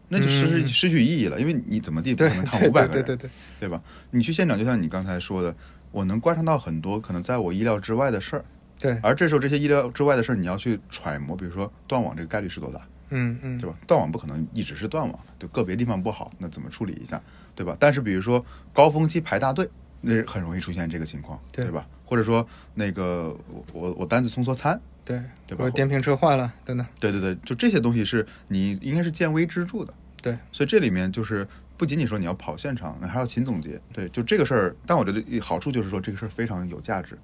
[0.09, 3.29] 那就失嗯失去意义了，因为你怎么地不可能看五百个人，对对对对，
[3.61, 3.81] 对吧？
[4.09, 5.55] 你去现场，就像你刚才说的，
[5.91, 8.43] 我能观察到很多可能在我意料之外的事儿。
[8.77, 13.75] 对，而这时候这些意料之外的事儿，你要去揣摩，比如说断网这个概率是多大，嗯嗯，对吧？
[13.85, 17.21] 断网不可能一直是断网的，对，个别地方不好，那怎么处理一下，
[17.55, 17.77] 对吧？
[17.79, 18.43] 但是比如说
[18.73, 19.69] 高峰期排大队，
[20.01, 21.87] 那很容易出现这个情况，对吧？
[22.05, 31.47] 或者说那个我我我单子送错餐，对对吧电瓶车坏了等等，对对对，就这些东西是你应该是见微知著的，对，所以这里面就是
[31.77, 33.79] 不仅仅说你要跑现场，那还要勤总结。
[33.93, 37.17] 对，就这个事儿，但我觉得好处就是说这个事儿非常有价值。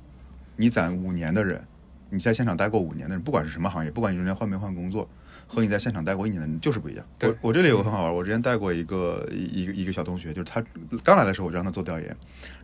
[0.56, 1.62] 你攒五年的人，
[2.10, 5.08] 你在现场待过五年的人，不管是什么行业，不管你中间换没换工作，
[5.48, 7.06] 和你在现场待过一年的人就是不一样。
[7.22, 10.63] 我我这里有个很好玩，我之前带过一个一一个一个小同学，就是他
[11.04, 12.15] 刚来的时候我就让他做调研，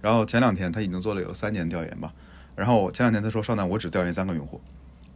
[0.01, 2.13] 然后前两天他已经做了有三年调研吧，
[2.55, 4.61] 然后前两天他说少南我只调研三个用户，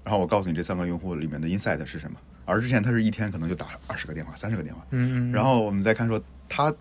[0.04, 6.74] 然后我告诉你这三个用户里面的 insight 是什么，而之前他是一天可能就打二十个电话、三十个电话，嗯嗯，然后我们再看说他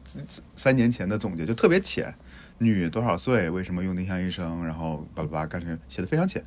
[0.55, 2.15] 三年前的总结就特别浅，
[2.59, 6.45] 女多少岁，为什么用丁香医生，然后巴拉巴拉干什写的非常浅，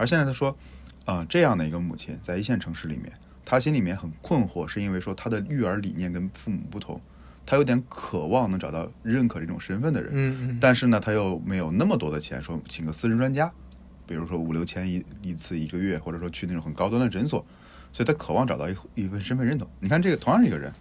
[0.00, 0.56] 而现在他说，
[1.04, 3.12] 啊、这样的一个母亲在一线城市里面，
[3.44, 6.98] 她心里面很困惑，是因为说她的育儿理念跟父母不同，
[7.44, 13.52] 她有点渴望能找到认可这种身份的人，嗯嗯，但是呢，她又没有那么多的钱，说请个私人专家，
[14.06, 17.44] 比如说五六千一一次一个月，或者说去那种很高端的诊所，
[17.92, 19.68] 所以他渴望找到一一份身份认同。
[19.80, 20.72] 你看，这个同样是一个人，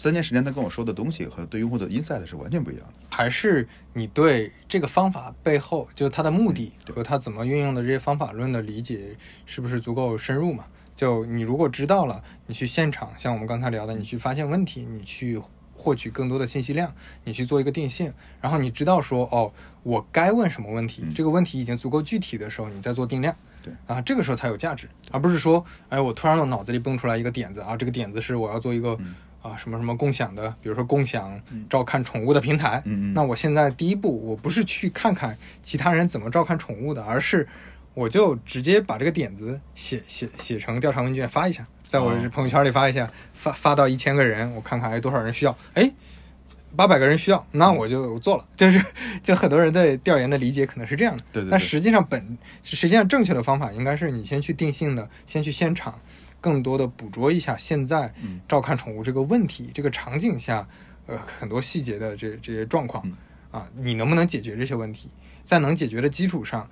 [0.00, 2.94] 三年时间他跟我说的东西和对用户的 insight 是完全不一样的。
[3.14, 10.64] 还是你对这个方法背后，就是它的目的和它怎么运用的这些方法论的理解，是不是足够深入嘛？
[10.96, 15.38] 就你如果知道了，你去现场，像我们刚才聊的，你去发现问题，你去
[15.76, 16.90] 获取更多的信息量，
[17.24, 18.10] 你去做一个定性，
[18.40, 23.36] 然后你知道说，哦，我该问什么问题，这个问题已经足够具体的时候，你再做定量。
[23.62, 28.98] 对啊，这个时候才有价值，而不是说，哎，我突然我脑子里蹦出来一个点子啊，这个点子是我要做一个、
[29.42, 32.82] 啊什么什么共享的，比如说共享照看宠物的平台。
[32.84, 37.48] 嗯嗯那我现在第一步，我不是去看看其他人怎么照看宠物的，而是
[37.94, 45.92] 我就直接把这个点子写写写成调查问卷发一下，在我的朋友圈里发一下，发发到一千个人，我看看哎多少人需要，哎。
[46.76, 48.46] 八百个人需要，那我就做了。
[48.56, 48.80] 就是，
[49.24, 55.98] 就很多人对调研的理解可能是这样的，对对对但实际上本实际上正确的方法应该是你先去定性的，先去现场，
[56.40, 60.66] 更多的捕捉一下现在嗯照看宠物这个问题、这个场景下，
[61.06, 63.16] 呃，很多细节的这这些状况嗯
[63.50, 65.10] 啊，你能不能解决这些问题？
[65.44, 66.68] 在能解决的基础上，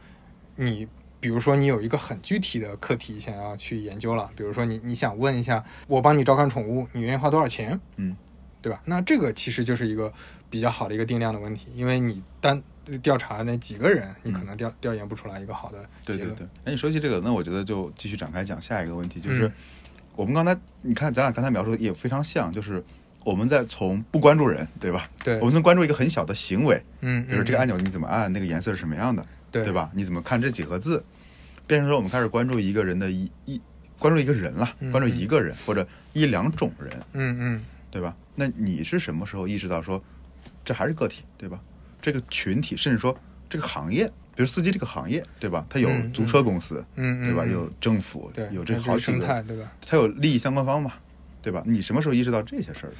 [0.57, 0.87] 你
[1.21, 7.81] 比如说你有一个很具体的课题想要去研究了，比如说你你想问一下，我帮你照看宠物，你愿意花多少钱？
[7.97, 8.17] 嗯
[8.61, 8.83] 对吧？
[8.87, 10.13] 那这个其实就是一个
[10.51, 12.61] 比较好的一个定量的问题，因为你单
[13.03, 16.29] 调查那几个人，你可能调调研不出来一个好的结论。
[16.29, 16.47] 对对对。
[16.65, 19.53] 哎，你说起这个，那我觉得就继续展开讲下一个问题，就是、嗯
[20.19, 22.83] 我们刚才你看咱俩刚才描述的也非常像，就是
[23.23, 25.09] 我们在从不关注人，对吧？
[25.23, 29.93] 对我们从关注一个很小的行为，嗯，比如这个嗯按钮你怎么按，那个颜色是什么样的，对对吧？
[29.95, 31.05] 你怎么看这几个字，
[31.69, 33.61] 变成说我们开始关注一个人的一一
[34.01, 38.17] 关注一个人了，嗯关注一个人或者一两种人，嗯嗯对吧？
[38.35, 40.03] 那你是什么时候意识到说，
[40.65, 41.61] 这还是个体，对吧？
[42.01, 43.17] 这个群体，甚至说
[43.49, 45.67] 这个行业，比如司机这个行业，对吧？
[45.69, 47.43] 它有嗯租车公司，嗯嗯对吧？
[47.47, 49.73] 嗯有政府，对，有这那好几个，生态，对吧？
[49.87, 50.93] 它有利益相关方嘛，
[51.43, 51.63] 对吧？
[51.67, 52.93] 你什么时候意识到这些事儿？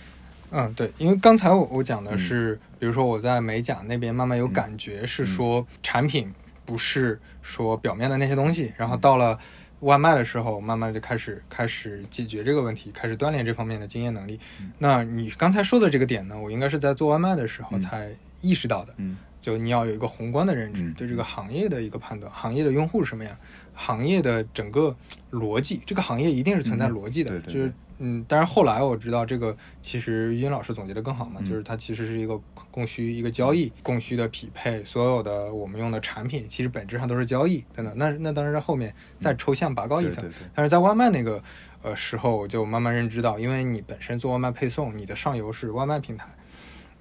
[0.51, 6.33] 嗯，对，因为刚才我我讲的嗯是，比如说我在美甲那边慢慢有感觉，是说产品
[6.65, 9.39] 不是说表面的那些东西，然后嗯到了
[9.81, 14.41] 外卖的时候，慢慢就开始开始解决这个问题，开始锻炼这方面的经验能力。
[14.59, 18.95] 嗯那你刚才说的这个点呢，我应该是在做外卖的时候才意识到的。
[18.99, 19.17] 嗯。
[19.41, 20.95] 就你要有一个宏观的认知，嗯。
[20.95, 23.37] 对这个行业的一个判断，行业的用户是什么样，
[23.73, 24.95] 行业的整个
[25.31, 26.93] 逻辑，这个行业一定是存在嗯。
[26.93, 31.45] 逻辑的，对对就是嗯，但是后来我知道这个其实于军老师总结的更好嘛，嗯。
[31.49, 32.39] 就是它其实是一个
[32.71, 37.95] 供需一个交易，供需的匹配，所有的我们用的产品其实本质上都是交易等等。
[37.97, 41.43] 那那当然在后面再抽象拔高一层，但是在外卖那个
[41.83, 46.27] 呃时候，我就慢慢认知到，因为你本身做外卖配送，你的上游是外卖平台，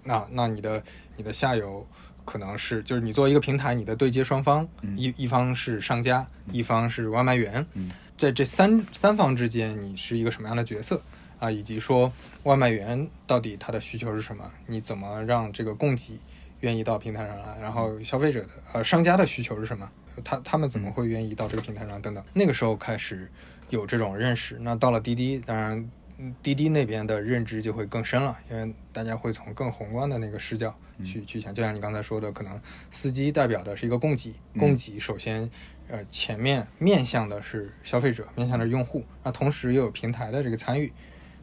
[0.03, 0.83] 那那你的
[1.17, 1.85] 你的下游
[2.23, 11.01] 可能是就是你作为一个平台，你的对接双方、嗯一一方是商家，一方是外卖员，嗯在这三三方之间，你是一个什么样的角色
[11.39, 11.51] 啊？
[11.51, 12.11] 以及说
[12.43, 14.49] 外卖员到底他的需求是什么？
[14.67, 16.19] 你怎么让这个供给
[16.61, 17.59] 愿意到平台上来？
[17.59, 19.89] 然后消费者的呃商家的需求是什么？
[20.23, 22.01] 他他们怎么会愿意到这个平台上？
[22.01, 23.29] 等等，那个时候开始
[23.69, 24.57] 有这种认识。
[24.61, 25.89] 那到了滴滴，当然。
[26.17, 32.59] 嗯滴滴那边的认知就会更深了，因为大家会从更宏观的那个视角去、去想，就像你刚才说的，可能
[32.91, 35.49] 司机代表的是一个供给，供给首先
[35.87, 40.91] 呃前面面向的是消费者，面向的是用户，那同时又有平台的这个参与，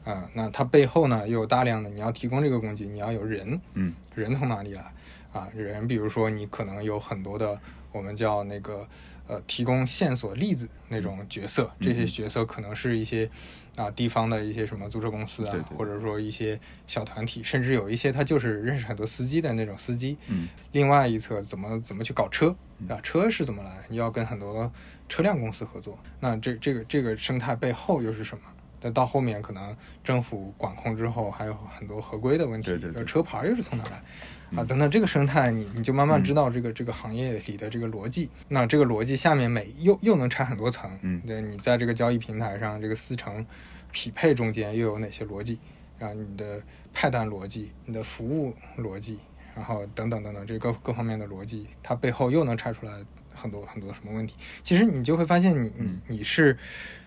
[0.05, 3.95] 啊、那它背后呢又有大量的你要提供这个供给，你要有人，嗯。
[4.15, 4.93] 人从哪里来
[5.33, 5.49] 啊？
[5.53, 7.61] 人，比如说你可能有很多的
[7.91, 8.87] 我们叫那个
[9.27, 13.29] 呃提供线索例子那种角色，这嗯些角色可能是一些
[13.77, 20.17] 啊地方的一些什么租车公司啊，对对或者说一些小团体，甚至有一些他就是认识很多司机的那种司机。
[20.29, 22.55] 嗯另外一侧怎么怎么去搞车
[22.89, 23.01] 啊？
[23.03, 23.85] 车是怎么来？
[23.89, 24.71] 你要跟很多
[25.09, 28.45] 车辆公司合作，那这这个这个生态背后又是什么？
[28.81, 34.03] 但到后面可能政府管控之后，还有很多合规的问题，对对对呃车牌又是从哪来
[34.57, 34.65] 啊？
[34.65, 38.29] 等等，这个生态你你就慢慢知道这个、这个行业里的这个逻辑。
[38.49, 43.45] 那这个逻辑下面每又又能拆很多层，嗯对，你在这个交易平台上，这个四成
[43.93, 45.59] 匹配中间又有哪些逻辑
[45.99, 46.13] 啊？
[46.13, 46.61] 你的
[46.93, 49.19] 派单逻辑，你的服务逻辑，
[49.55, 52.93] 然后等等等等，这各各方面的逻辑，它背后又能拆出来
[53.35, 54.37] 很多很多什么问题。
[54.63, 56.57] 其实你就会发现你，你你是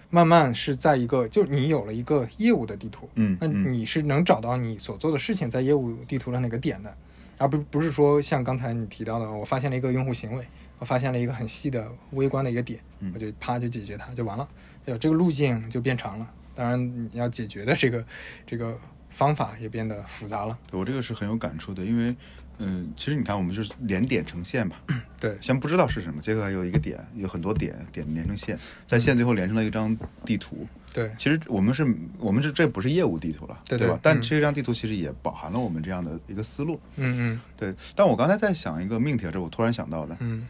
[0.10, 6.98] 慢慢是在一个，就是你有了一个业务的地图，那嗯那你是能找到你所做的事情在业务地图上哪个点的，
[7.38, 10.47] 而不不是说像刚才你提到的，我发现了一个用户行为，
[10.80, 14.47] 我发现了一个很细的微观的一个点，嗯我就啪就解决它就完了，
[14.84, 14.97] 对吧？
[15.00, 16.34] 这个路径就变长了。
[16.56, 18.04] 当然，你要解决的这个
[18.45, 20.58] 这个方法也变得复杂了。
[20.72, 22.15] 我这个是很有感触的，因为，
[22.60, 24.78] 嗯，其实你看，我们就是连点成线吧，
[25.20, 30.67] 对，先不知道是什么，结果还有一个点，有很多点，点连成线，在线最后连成了一张地图。
[30.93, 31.86] 对，其实我们是，
[32.17, 34.00] 我们是这不是业务地图了，对对吧？
[34.02, 36.80] 但嗯这张地图其实也饱含了我们这样的一个思路。
[36.96, 40.48] 嗯对，但我刚才在想一个命题，这我突然想到的，嗯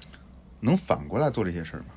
[0.61, 1.87] 能反过来做这些事儿吗？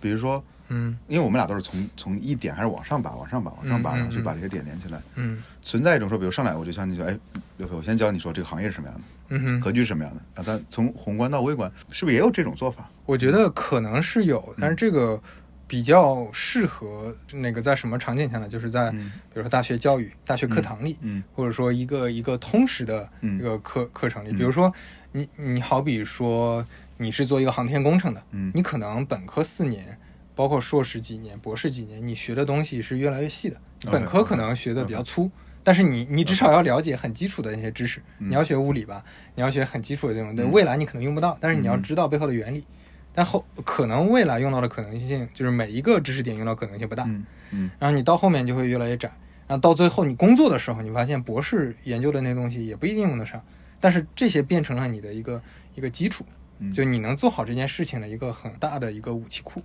[0.00, 5.02] 比如说，嗯因为我们俩都是从从一点还是往上拔，往上拔，往上拔，然后去嗯把这些点连起来。
[5.16, 7.18] 嗯存在一种说，比如上来我就向你说，哎，
[7.58, 12.88] 刘飞，我先教你说这个行业是什么样的，嗯哼，格局是什么样的，然后咱从宏观到微观，是不是也有这种做法？
[13.04, 15.20] 我觉得可能是有，但是这个
[15.66, 18.48] 比较适合那个在什么场景下呢？
[18.48, 24.30] 就是在比嗯如说大学教育、大学课堂里，嗯或者说一个一个通识的嗯一个课课程里。
[24.30, 24.72] 嗯比如说
[25.12, 29.98] 你你好比说你是做一个航天工程的，嗯你可能本科四年。
[30.40, 33.60] 包括硕士几年、博士几年，你学的东西是越来越细的。
[33.90, 35.30] 本科可能学的比较粗，
[35.62, 38.00] 但是你你至少要了解很基础的那些知识。
[38.20, 42.64] 嗯你要学物理吧，你要学很基础的这种，对，嗯未来你可能用不到，但是你要嗯知道背后的原理。
[43.12, 47.04] 但后可能未来用到的可能性，就是每一个知识点用到可能性不大。
[47.04, 49.10] 嗯嗯然后你到后面就会越来越窄，
[49.46, 53.44] 然后到最后你工作的时候，你发现博士研究的那些东西也不一定用得上，
[53.78, 55.42] 但是这些变成了你的一个
[55.74, 56.24] 一个基础，
[56.60, 59.62] 嗯就你能做好这件事情的一个很大的一个武器库。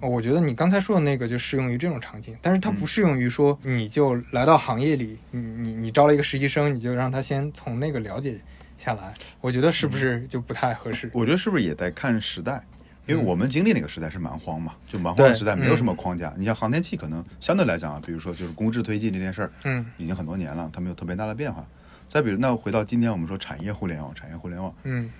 [0.00, 8.38] 我觉得你刚才说的那个就适用于这种场景，但是它不适用于说你就来到行业里，你你你招了一个实习生，你就让他先从那个了解
[8.78, 11.10] 下来，我觉得是不是就不太合适？
[11.12, 12.62] 我觉得是不是也得看时代？
[13.06, 16.32] 因为嗯我们经历那个时代是蛮荒嘛，就蛮荒的时代，没有什么嗯框架。
[16.36, 21.66] 你像航天器，可能相对来讲啊，比如说就是公制推进这件事儿，嗯已经很多年了，它没有特别大的变化。
[22.08, 25.10] 再比如，那回到今天我们说产业互联网，产业互联网嗯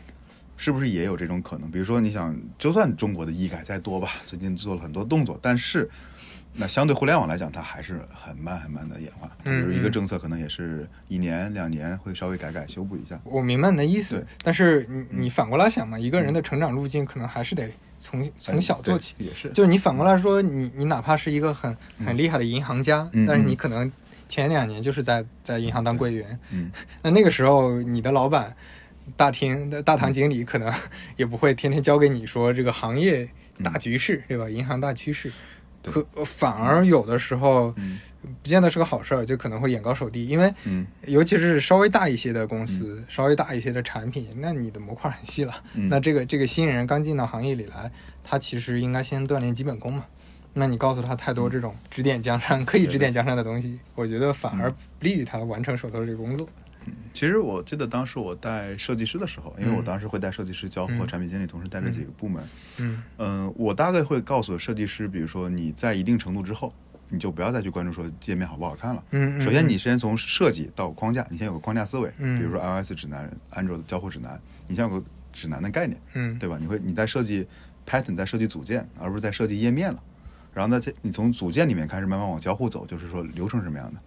[0.61, 1.71] 是不是也有这种可能？
[1.71, 5.89] 比如说，你想，就算中国的医改再多吧，最近做了很多动作，但是
[6.53, 9.27] 那相对互联网来讲，它还是很慢很慢的演化。
[9.43, 13.19] 比嗯如一个嗯政策可能也是一年两年会稍微改改修补一下。
[13.25, 17.67] 我明白你的意思，但是你你反过来想嘛，一个人的成长路径可能还是得
[17.99, 19.15] 从从小做起。
[19.17, 23.91] 对也是，就是你反过来说，你你哪怕是一个很很厉害的银行家，嗯但是你可能
[24.29, 26.71] 前两年就是在在银行当柜员，嗯
[27.01, 28.55] 那那个时候你的老板、
[29.17, 30.73] 大厅的大堂经理可能
[31.17, 33.29] 也不会天天教给你说这个行业
[33.63, 34.49] 大局势，对吧？
[34.49, 35.33] 银行大趋势，
[35.83, 37.99] 可反而有的时候嗯。
[38.43, 40.87] 不见得是个好事儿，就可能会眼高手低，因为嗯。
[41.07, 45.63] 尤其是稍微大一些的公司，稍微大一些的产品，那你的模块很细了。
[45.73, 45.89] 嗯。
[45.89, 47.91] 那这个这个新人刚进到行业里来，
[48.23, 50.05] 他其实应该先锻炼基本功嘛。
[50.53, 56.47] 那你告诉他太多这种指点江山、可以指点江山的东西，我觉得反而不利于他完成手头的这个工作。
[57.13, 62.43] 其实我记得当时我带设计师的时候，因为我嗯当时会带设计师、交互和嗯产品经理，同时带这几个部门。
[62.79, 66.73] 嗯嗯，我大概会告诉设计师，比如说你在一定程度之后，
[67.09, 69.05] 你就不要再去关注说界面好不好看了。
[69.11, 76.57] 嗯嗯首先你先从设计到框架，你先有个框架思维，嗯比如说 iOS 指南、安卓的交互指南，你先有个指南的概念，嗯，对吧？
[76.61, 77.47] 你会你在设计
[77.87, 80.03] pattern，在设计组件，而不是在设计页面了。
[80.55, 84.01] 然后呢，这你从组件里面开始慢慢往交互走，就是说流程是什么样的。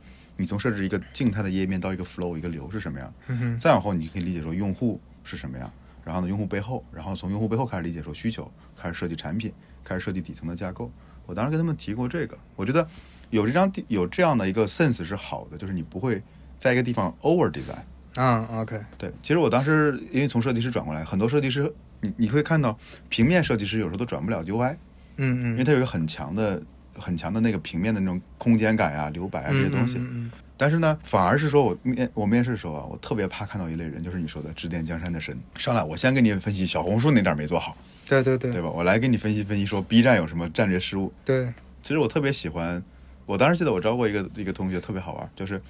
[0.43, 5.71] 你从设置一个静态的页面到一个 flow 一个流是什么样，嗯哼再往后你可以理解说用户是什么样，
[6.03, 9.53] 然后呢用户背后，然后从用户背后开始理解说需求，开始设计产品，
[9.85, 10.91] 开始设计底层的架构。
[11.25, 12.85] 我当时跟他们提过这个，我觉得
[13.29, 16.21] 有这张地有这样的一个 sense 是好的，就是你不会
[16.59, 17.83] 在一个地方 over design。
[18.15, 22.77] 嗯，OK，对，其实我当时因为从设计师转过来，很多设计师你你会看到
[23.07, 24.75] 平面设计师有时候都转不了 UI，
[25.15, 26.61] 嗯嗯，因为它有一个很强的
[26.97, 29.97] 很强的那个平面的那种空间感啊、留白啊这些东西。
[29.97, 35.37] 嗯嗯但是呢，反而是说我面我面试的时候啊，我特别怕看到一类人，就是你说的指点江山的神。
[35.55, 37.75] 上来我先给你分析小红书哪点没做好，
[38.07, 38.69] 对对对对吧？
[38.69, 41.11] 我来给你分析分析说 B 站有什么战略失误。
[41.25, 41.51] 对，
[41.81, 42.81] 其实我特别喜欢，
[43.25, 45.61] 我当时记得我招过一个一个同学特别好玩，就是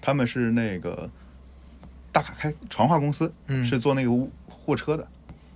[0.00, 1.10] 他们是那个
[2.12, 5.06] 大卡开传话公司，嗯是做那个物货车的。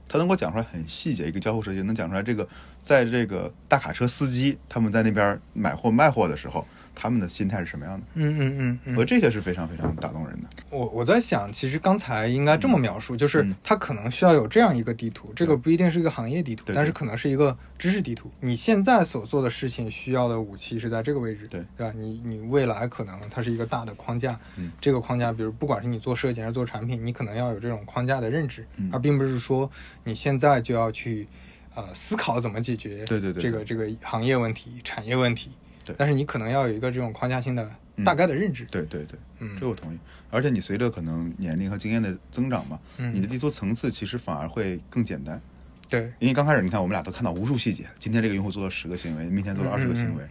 [0.08, 2.46] 他能给我讲出来很细节，一个交互设计能讲出来这个，
[2.82, 8.04] 在这个大卡车司机他们在那边买货卖货的时候，他们的心态是什么样的？
[8.14, 10.48] 嗯嗯嗯嗯而这些是非常非常打动人的。
[10.68, 18.30] 我我在想，其实刚才应该这么描述，就是嗯它可能需要有这样一个地图，这个不一定是一个行业地图，但是可能是一个知识地图。
[18.40, 21.94] 你现在所做的事情需要的武器是在这个位置，对对吧？
[21.96, 29.70] 你你未来可能它是一个大的框架，嗯这个框架，比如不管是你做设计还是做产品，你可能要有这种框架的认知，嗯而并不是说
[30.04, 31.26] 你现在就要去
[31.74, 35.50] 呃思考怎么解决对对对这个这个行业问题、产业问题，
[35.84, 39.98] 对但是你可能要有一个这种框架性的嗯大概的认知，对对对，嗯这我同意。
[40.30, 45.40] 而且你随着可能年龄和经验的增长嘛，嗯你的地图层次其实反而会更简单。
[45.88, 50.28] 对，因为刚开始你看我们俩都看到无数细节，今天这个用户做了十个行为，明天做了二十个行为，嗯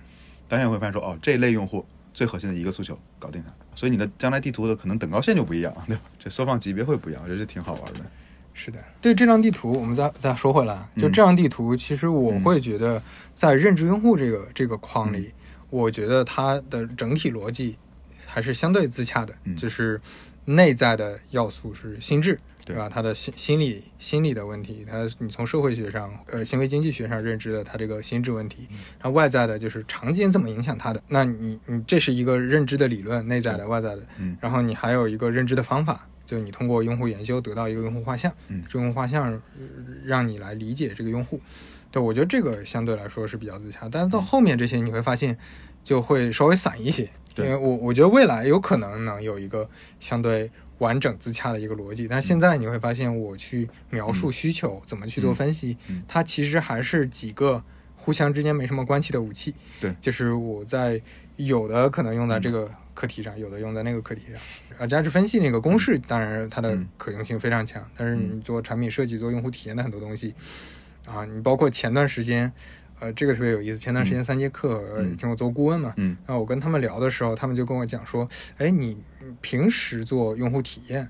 [0.48, 3.54] 当然会发现说哦这类用户最核心的一个诉求搞定它。
[3.76, 6.02] 所以你的将来地图的可能等高线就不一样，对吧？
[6.20, 8.00] 这缩放级别会不一样，我觉得挺好玩的。
[8.54, 13.02] 是的，对这张地图，我们再再说回来，就嗯这张地图，其实我会觉得
[13.34, 15.34] 在认知用户这个这个框嗯里，
[15.70, 17.78] 我觉得它的整体逻辑
[18.26, 20.00] 还是相对自洽的，嗯就是
[20.46, 22.38] 内在的要素是心智。
[22.64, 22.88] 对对吧？
[22.88, 31.02] 他的心心理心理的问题，他你从社会学上、呃行为经济学上认知的他这个心智问题，嗯然后外在的就是场景怎么影响他的。
[31.08, 38.64] 那你你这是一个认知的理论，内在的、外在的，嗯然后你还有一个认知的方法，就你通过用户研究得到一个用户画像，嗯。
[38.70, 39.42] 这个用户画像呃
[40.06, 41.42] 让你来理解这个用户。
[41.92, 45.38] 对，我觉得这个相对来说是比较自洽，但是到后面这些你会发现
[45.84, 49.70] 就会稍微散一些，因为我我觉得未来有可能能有一个
[50.00, 56.02] 相对完整自洽的一个逻辑，但是现在你会发现我去描述需求、怎么去做分析，嗯。
[56.08, 57.62] 它其实还是几个
[57.98, 59.54] 互相之间没什么关系的武器。
[59.82, 59.94] 对。
[60.00, 61.02] 就是我在
[61.36, 64.80] 有的可能用在这嗯个课题上，有的用在那个课题上。
[64.80, 70.34] 啊，价值分析那个公式，当然它的嗯可用性非常强，但是你做产品设计、做用户体验的很多东西，
[71.06, 72.52] 啊，你包括前段时间，
[73.00, 73.78] 呃，这个特别有意思。
[73.78, 78.28] 前段时间三节课，请我做顾问嘛，嗯然后我跟他们聊的时候，他们就跟我讲说，
[78.58, 81.08] 哎，你你平时做用户体验，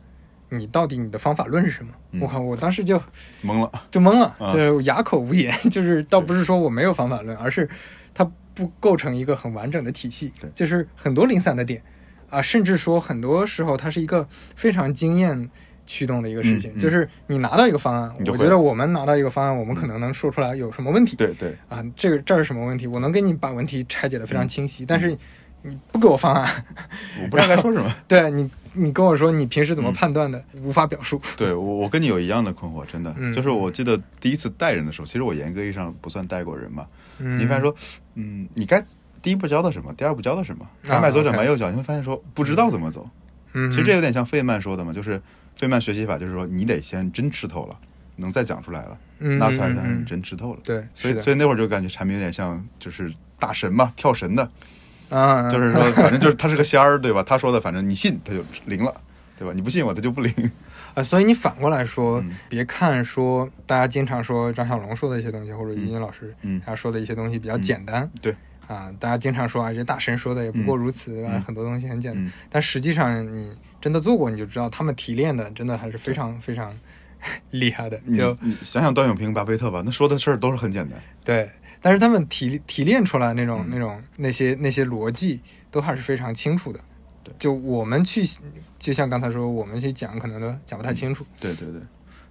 [0.50, 1.92] 你到底你的方法论是什么？
[2.12, 3.02] 嗯我靠，我当时就
[3.44, 3.72] 懵了。
[3.90, 5.56] 就懵了，啊就哑口无言。
[5.70, 7.70] 就是倒不是说我没有方法论，而是
[8.14, 11.82] 它不构成一个很完整的体系对，就是很多零散的点
[12.30, 15.50] 啊，甚至说很多时候它是一个非常经验
[15.86, 16.72] 驱动的一个事情。
[16.72, 21.16] 嗯嗯就是你拿到一个方案，我觉得我们拿到一个方案，我们可能能说出来有什么问题。
[21.18, 22.88] 对对，啊，这个这儿是什么问题？
[22.88, 25.18] 我能给你把问题拆解的嗯非常清晰，但是
[25.64, 26.66] 你不给我方案，
[27.22, 27.94] 我不知道该说什么。
[28.08, 31.22] 对你你跟我说你平时嗯怎么判断的，无法表述。
[31.38, 36.86] 对我，我跟你有一样的困惑，真的，嗯就是我记得第一次带人的时候，其实我严格意义上不算带过人嘛。
[37.20, 37.76] 嗯你发现说，
[38.16, 38.84] 嗯，你该
[39.22, 43.08] 第一步教他什么，第二步教他什么，啊该迈左脚迈右脚，你会发现说不知道怎么走。
[43.54, 45.22] 嗯，其实这有点像费曼说的嘛，就是
[45.56, 47.78] 费曼学习法，就是说你得先真吃透了，
[48.16, 50.60] 能再讲出来了，嗯那才算是真吃透了。
[50.64, 54.50] 对，所以所以那会儿就感觉产品有点像就是大神嘛，跳神的，
[55.12, 57.22] 啊，就是说反正就是他是个仙儿，对吧？
[57.22, 58.94] 他说的反正你信他就灵了，
[59.38, 59.54] 对吧？
[59.54, 60.34] 你不信我他就不灵。
[60.94, 62.32] 啊， 所以你反过来说，嗯。
[62.50, 66.62] 别看说大家经常说张小龙说的一些东西，或者于军老师嗯。
[66.66, 68.36] 他说的一些东西比较简单，对，
[68.68, 72.32] 啊，大家经常说啊，这大神说的也不过如此，很多东西很简单，嗯。
[72.50, 76.74] 但实际上你真的做过，你就知道他们提炼的真的还是非常非常
[77.52, 81.02] 厉害的，你就你想想段永平、巴菲特吧，那说的事儿都是很简单。
[81.24, 81.50] 对。
[81.84, 85.42] 但是他们提提炼出来那种、嗯那种那些那些逻辑
[85.72, 86.80] 都还是非常清楚的。
[87.24, 88.24] 对就我们去，
[88.78, 91.26] 就像刚才说，我们去讲可能都讲不太清楚。
[91.40, 91.82] 对对对，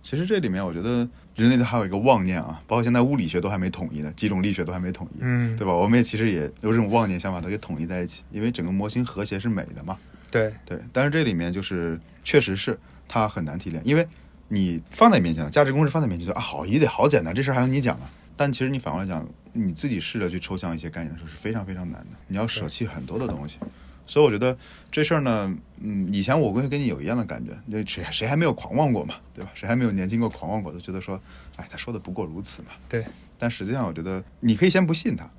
[0.03, 5.72] 其实这里面我觉得人类的还有一个妄念啊，包括现在物理学都还没统一呢，几种力学都还没统一，嗯对吧？
[5.74, 9.99] 我们也其实也有这种妄念想把它给统一在一起，因为整个模型和谐是美的嘛。
[10.30, 12.78] 对，对，但是这里面就是确实是
[13.09, 14.07] 它很难提炼，因为
[14.53, 18.11] 你放在面前了，价值公式放在面前就啊好也得好简单，这事儿还用你讲啊？
[18.36, 23.59] 但其实你反过来讲，你自己试着去抽象一些概念的时候是非常非常难的，你要舍弃很多的东西。
[24.07, 24.57] 所以我觉得
[24.90, 29.51] 这事儿呢，嗯，以前我会跟你有一样的感觉，那谁谁还没有狂妄过嘛，对吧？
[29.55, 31.20] 谁还没有年轻过狂妄过，都觉得说，
[31.57, 32.70] 哎，他说的不过如此嘛。
[32.88, 33.05] 对，
[33.38, 35.30] 但实际上，我觉得你可以先不信他，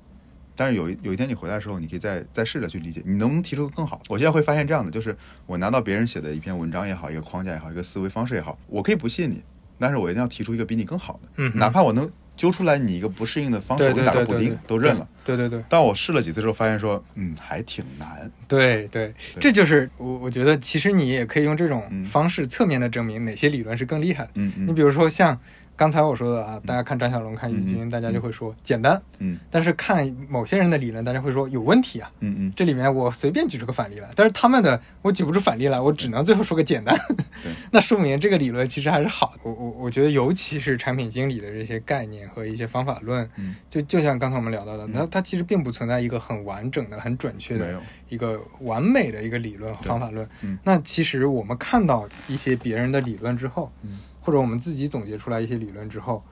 [0.54, 4.00] 但是有一有一天你回来的时候，你可以再再试着去理解，你能不能提出更好？
[4.08, 9.42] 我现在会发现这样的，就是我拿到别人写的一篇文章也好，一个框架也好，一个思维方式也好，我可以不信你，
[9.78, 15.06] 但是我一定要提出一个比你更好的，嗯哪怕我能揪出来你一个不适应的方式，对我打个补丁都认了。
[15.24, 18.28] 对对对但我试了几次之后，发现说，嗯，还挺难。
[18.48, 24.30] 对对，这就是我我觉得，其实你也可以用这种嗯方式侧面的证明哪些理论是更厉害的。
[24.36, 25.38] 嗯嗯你比如说像
[25.76, 32.10] 刚才我说的啊，大家看张小龙、看易军，嗯大家就会说简单，嗯但是看某些人的理论，大家会说有问题啊。
[32.20, 36.96] 嗯嗯，这里面我随便举出个反例来，但是他们的我举不出反例来，我只能最后说个简单。
[37.42, 39.40] 对， 那说明这个理论其实还是好的。
[39.42, 43.56] 我我我觉得，尤其是产品经理的这些概念和一些方法论，嗯。
[43.68, 50.28] 就就像刚才我们聊到的，它它其实并不存在一个很完整的、很准确的一个完美的一个理论和方法论。
[50.42, 50.58] 嗯。
[50.62, 56.24] 那其实我们看到一些别人的理论之后，嗯或者我们自己总结出来一些理论之后，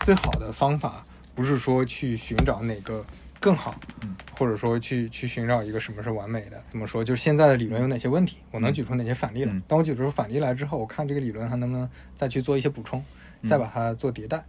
[0.00, 1.04] 最好的方法
[1.34, 3.04] 不是说去寻找哪个
[3.40, 6.62] 更好，嗯或者说去去寻找一个什么是完美的。
[6.70, 7.02] 怎么说？
[7.02, 9.52] 就是现在的理论有哪些问题，我能举出哪些反例来。
[9.52, 13.02] 嗯当我举出反例来之后，我看这个理论还能不能再去做一些补充，
[13.46, 14.44] 再把它做迭代。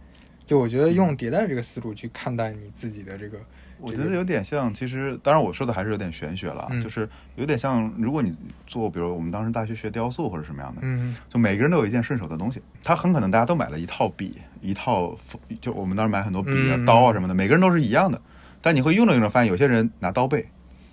[0.46, 3.36] 就我觉得用迭代这个思路去看待你自己的这个，
[3.80, 8.32] 我觉得有点像，其实当然我说的还是有点玄学了就是有点像，如果你
[8.66, 11.16] 做，比如我们当时大学学雕塑或者什么样的，嗯。
[11.28, 15.18] 就每个人都有一件顺手的东西，他很可能大家都买了一套笔，一套
[15.60, 16.84] 就我们当时买很多笔啊、嗯。
[16.84, 18.20] 刀啊什么的，每个人都是一样的，
[18.62, 20.46] 但你会用着用着发现，有些人拿刀背，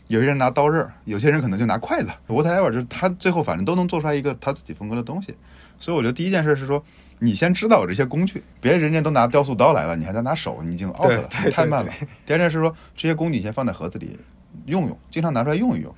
[0.08, 5.36] 有些人拿刀刃，有些人可能就拿筷子，whatever，就是他最后反正都能做出来一个他自己风格的东西。
[5.80, 6.82] 所以我觉得第一件事是说，
[7.20, 11.91] 你先知道有这些工具，别人家都拿雕塑刀来了，你还在拿手，你已经 out 了，太慢了。
[12.26, 14.20] 第二件事是说，这些工具你先放在盒子里
[14.66, 15.93] 用用，经常拿出来用一用。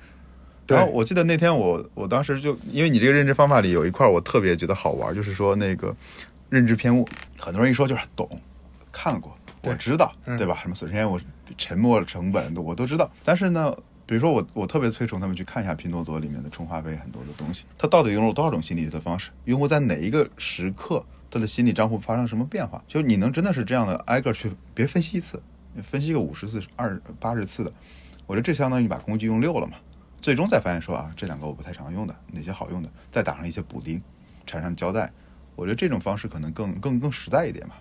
[0.66, 5.94] 对然后我记得那天我我当时就因为你这个认知方法里有一块我特别觉得好玩，就是说那个
[6.48, 7.06] 认知偏误，
[7.38, 8.28] 很多人一说就是懂，
[8.90, 10.58] 看过，我知道，嗯对吧？
[10.62, 11.20] 什么损失我
[11.58, 13.76] 沉没成本我都知道，但是呢。
[14.06, 19.30] 比如说我，我特别推崇他们去看一下拼多多里面的充话费很多的东西，它到底用了多少种心理学的方式？
[19.44, 22.82] 用户在哪一个时刻他的心理账户发生什么变化？
[22.86, 25.42] 就你能真的是这样的挨个去，别分析一次，
[25.82, 27.72] 分析个五十次、二八十次的，
[28.26, 29.76] 我觉得这相当于你把工具用溜了嘛。
[30.22, 34.00] 最终再发现说啊，这两个我不太常用的，哪些好用的，再打上一些补丁，
[34.46, 35.10] 缠上胶带，
[35.56, 37.80] 我觉得这种方式可能更更更实在一点吧。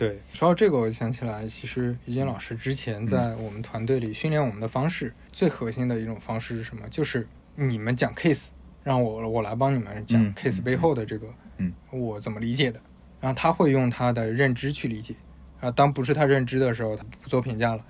[0.00, 3.06] 对，说到这个，我想起来，其实于坚老师之前嗯。
[3.06, 6.88] 在我们团队里训练我们的方式，最核心的一种方式是什么？
[6.88, 8.46] 就是你们讲 case，
[8.82, 11.28] 让我我来帮你们讲嗯 case 嗯背后的这个，
[11.58, 11.70] 嗯。
[11.90, 12.80] 我怎么理解的，
[13.20, 15.14] 然后他会用他的认知去理解，
[15.60, 17.84] 啊，当不是他认知的时候，他不做评价了。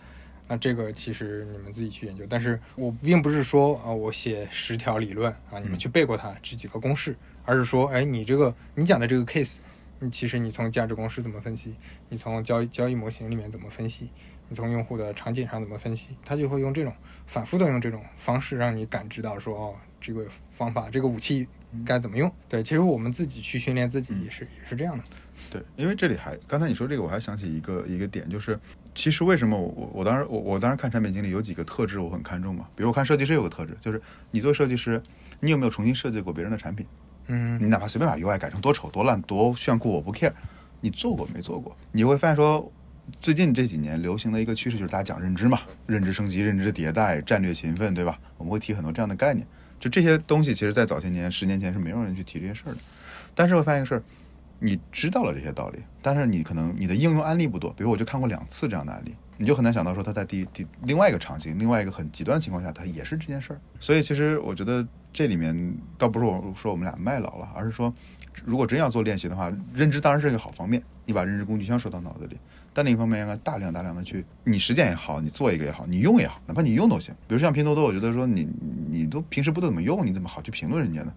[0.48, 9.69] 那这个其实你们自己去研究，但是我并不是说啊，我写十条理论啊，你们去背过它这几个公式，而是说，哎，你这个你讲的这个 case，你
[10.08, 11.74] 其实你从价值公式怎么分析，
[12.08, 14.10] 你从交易交易模型里面怎么分析，
[14.48, 16.94] 你从用户的场景上怎么分析，他就会用这种
[17.26, 21.46] 反复的用这种方式让你感知到说，哦，这个方法这个武器
[21.84, 22.32] 该怎么用。
[22.48, 25.04] 对，其实我们自己去训练自己也是也是这样的。
[25.50, 28.58] 对，因为这里还刚才你说这个，我还想起一个一个点，就是
[28.94, 35.02] 其实为什么我我我当时我我当时看产品经理有几个特质我很看重嘛，比如我看设计师有个特质，就是你做设计师，
[35.40, 36.86] 你有没有重新设计过别人的产品？
[37.32, 40.32] 嗯你哪怕随便把 UI 改成多丑、多烂、多炫酷，我不 care，
[40.80, 41.76] 你做过没做过？
[41.92, 42.70] 你会发现说，
[43.20, 48.18] 最近这几年流行的一个趋势就是大家讲认知嘛，认知升级、认知迭代、战略勤奋，对吧？
[48.36, 49.46] 我们会提很多这样的概念。
[49.78, 52.78] 就这些东西，其实在早些年、十年前是没有人去提这些事儿的。
[53.34, 54.02] 但是会发现一个事儿，
[54.58, 57.72] 你知道了这些道理，但是你可能你的应用案例不多。
[57.74, 63.60] 比如我就看过两次这样的案例，你就很难想到说他在第第另外一个场景、另外一个很极端的情况下，他也是这件事儿。
[63.80, 67.90] 所以其实我觉得这里面倒不是我说我们俩卖老了，而是说
[68.44, 72.36] 如果真要做练习的话，认知当然是一个好方面，你把认知工具箱收到脑子里。
[72.74, 77.14] 但另一方面，应该大量大量的去，你实践也好，你做一个也好，你用也好，哪怕你用都行。
[77.26, 78.46] 比如像拼多多，我觉得说你
[78.90, 81.14] 你都平时不怎么用，你怎么好去评论人家呢？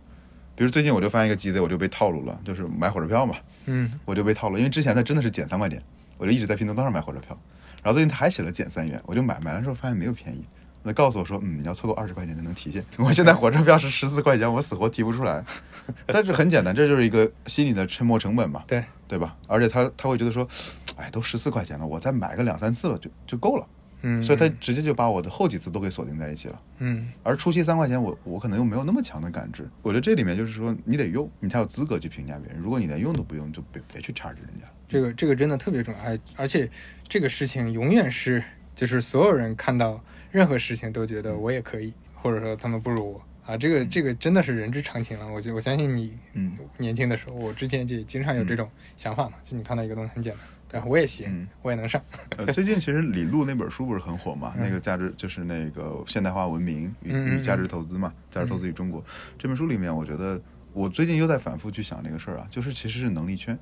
[0.55, 5.83] 比如最近我就发现一个鸡贼，我就被套路了，就是买火车票嘛，嗯我就被套路，因为之前他真的是减三块钱，
[6.17, 7.37] 我就一直在拼多多上买火车票，
[7.83, 10.45] 然后最近他还写了减三元，我就买，买了之后发现没有便宜，
[10.83, 15.43] 他告诉我说，嗯，你要凑够二十块钱才能提现，我现在火车票是十四块钱，我死活提不出来，
[16.07, 19.35] 但是很简单，这就是一个心理的沉没成本嘛，对，对吧？
[19.47, 20.47] 而且他他会觉得说，
[20.95, 23.67] 哎，都十四块钱了，我再买个两三次了就就够了，
[24.03, 26.61] 嗯，所以他直接就把我的后几次都给锁定在一起了。
[26.79, 29.67] 嗯而初期三块钱我，我可能又没有那么强的感知。
[29.81, 32.61] 我觉得这里面就是说，你得用，你才有资格去评价别人。
[32.61, 34.65] 如果你连用都不用，就别别去 charge 人家。
[34.87, 36.69] 这个这个真的特别重要，而而且
[37.07, 38.43] 这个事情永远是
[38.75, 45.27] 就是所有人看到任何事情都觉得我也可以，或者说他们不如我啊，这个这个真的是人之常情了。
[45.31, 50.41] 我觉我相信你，嗯，年轻的时候，我之前就经常有这种想法嘛，就你看到一个东西很简单，
[50.81, 52.01] 对我也行，嗯我也能上，
[52.37, 54.53] 呃，最近其实李路那本书不是很火嘛？
[54.57, 59.03] 嗯那个价值就是那个现代化文明与与价值投资嘛，价值投资与中国
[59.37, 60.39] 这本书里面，我觉得
[60.73, 63.57] 我最近又在反复去想这个事儿啊，就是其实是能力圈。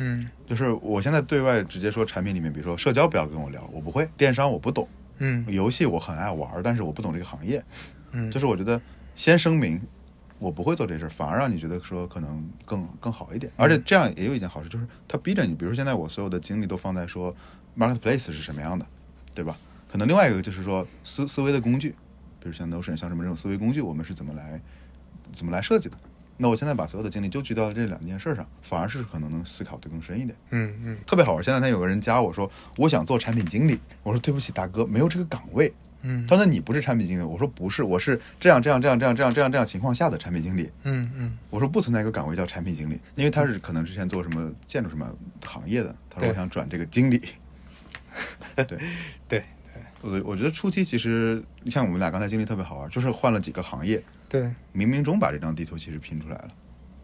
[0.00, 4.84] 嗯就是我现在对外直接说产品里面，比如说社交不要跟我聊，我不会；电商我不懂；
[5.18, 7.62] 嗯游戏我很爱玩，但是我不懂这个行业。
[8.12, 8.80] 嗯，就是我觉得
[9.16, 9.80] 先声明
[10.38, 13.52] 我不会做这事儿，反而让你觉得说可能更更好一点。
[13.56, 17.34] 而且这样也有一件好事，就是他逼着你，比如说现在我所有的精力都放在说
[17.76, 18.86] marketplace 是什么样的，
[19.34, 19.56] 对吧？
[19.90, 21.90] 可能另外一个就是说思思维的工具，
[22.40, 24.60] 比如像 Notion 像什么这种思维工具，我们是怎么来
[25.34, 25.96] 怎么来设计的？
[26.36, 30.36] 那我现在把所有的精力就聚焦到这两件事上，反而是可能能思考的更深一点。
[30.50, 35.72] 嗯嗯特别好玩，前两天有个人加我说我想做产品经理，我说对不起大哥，没有这个岗位。
[36.02, 40.70] 嗯，他说：“你不是产品经理？”我说：“不是，我是这样这样这样这样这样这样这样情况下的产品经理。
[40.84, 45.12] 嗯嗯”我说：“不存在一个岗位叫产品经理，因为他是可能之前做什么建筑什么
[45.44, 47.20] 行业的。”他说：“我想转这个经理。”
[48.54, 48.78] 对，对
[49.28, 49.42] 对
[50.00, 54.42] 我我觉得初期其实像我们俩刚才经历特别好玩，就是换了几个行业，对，
[54.74, 56.48] 冥冥中把这张地图其实拼出来了。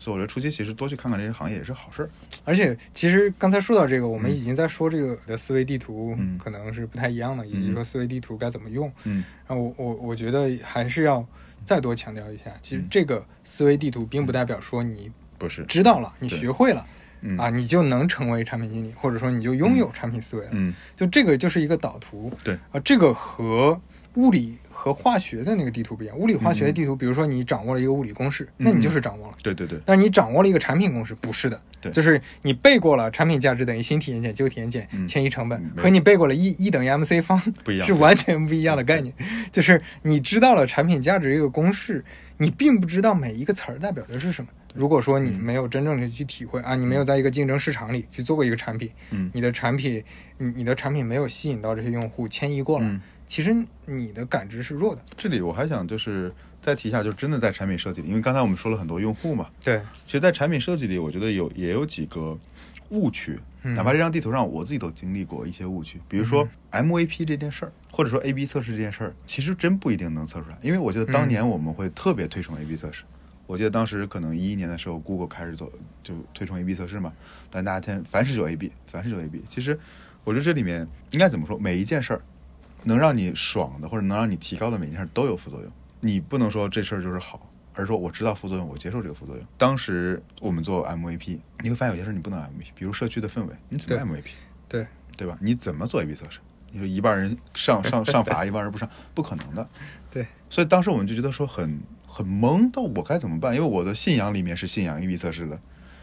[0.05, 2.11] 所以我觉得初期其实多去看看这些行业也是好事儿。
[2.45, 4.37] 而且其实刚才说到这个，我们嗯。
[4.37, 6.37] 已经在说这个的思维地图嗯。
[6.37, 7.73] 可能是不太一样的，以及嗯。
[7.73, 8.93] 说思维地图该怎么用。
[9.05, 9.25] 嗯。
[9.49, 11.27] 然后我我我觉得还是要
[11.65, 12.89] 再多强调一下，其实嗯。
[12.91, 16.85] 这个思维地图并不代表说你不是，知道了，你学会了
[17.23, 17.39] 嗯。
[17.39, 20.51] 啊，你就能成为产品经理，或者说你就拥有产品思维了。
[20.53, 20.75] 嗯。
[20.95, 22.53] 就这个就是一个导图，对。
[22.73, 23.81] 啊，这个和
[24.17, 26.19] 物理和化学的那个地图不一样。
[26.19, 29.35] 物理化学的地图，比如说你掌握了一个物理公式，那你就是掌握了。
[29.43, 31.93] 对对对，但是你掌握了一个产品公式，不是的，对。
[31.93, 35.07] 就是你背过了产品价值等于新体验减旧体验减嗯。
[35.07, 39.15] 迁移成本嗯，和你背过了一一等于 MC 方不一样是完全不一样的概念。
[39.53, 42.05] 就是你知道了产品价值这个公式，
[42.39, 44.51] 你并不知道每一个词儿代表的是什么。
[44.75, 45.41] 如果说你嗯。
[45.41, 49.31] 没有真正的去体会啊，你没有在一个竞争市场里去做过一个产品，嗯。
[49.33, 50.03] 你的产品，
[50.39, 53.55] 你你的产品没有吸引到这些用户迁移过来，嗯其实
[53.87, 55.03] 你的感知是弱的。
[55.17, 62.39] 这里我还想就是再提一下，就真的在产品设计里，因为刚才我们说了很多用户嘛，对，其实，在产品设计里，我觉得有也有几个
[62.91, 73.05] 误区，嗯哪怕这张地图上我自己都经历过一些误区，比如说 MVP 这件事儿，或者说 A/B 测试这件事儿，其实真不一定能测出来，因为我记得当年我们会特别推崇 A/B 测试。
[73.47, 75.71] 我记得当时可能一一年的时候，Google 开始做
[76.03, 77.13] 就推崇 A/B 测试嘛，
[77.51, 79.43] 但大家天凡事就 A/B，凡事就 A/B。
[79.51, 79.79] 其实
[80.25, 82.23] 我觉得这里面应该怎么说，每一件事儿
[82.85, 85.71] 能让你爽的或者能让你提高的每件事都有副作用，
[86.01, 89.47] 你不能说这事儿就是好，而是说我知道副作用，我接受这个副作用。
[89.59, 94.25] 当时我们做 MVP，你会发现有些事儿你不能 MVP，比如社区的氛围，你怎么 MVP，
[94.69, 95.37] 对，对吧？
[95.41, 96.39] 你怎么做 A/B 测试？
[96.73, 99.69] 你说一半人上上上 法，一半人不上，不可能的。
[100.11, 103.55] 对，所以当时我们就觉得说很很懵，到我该怎么办？
[103.55, 105.61] 因为我的信仰里面是信仰 A/B 测试的，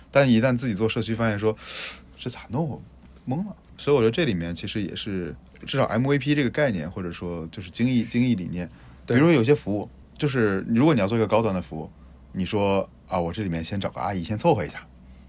[0.10, 1.56] 但一旦自己做社区，发现说
[2.18, 2.82] 这咋弄，我
[3.28, 3.56] 懵了。
[3.78, 5.36] 所以我觉得这里面其实也是
[5.66, 8.70] 至少 MVP 这个概念，或者说就是精益精益理念。
[9.06, 11.90] 比如说有些服务，就是如果你要做一个高端的服务，
[12.32, 14.88] 你说啊，我这里面先找个阿姨先凑合一下，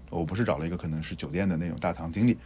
[0.09, 2.37] 我不是找了一个可能是酒店的那种大堂经理，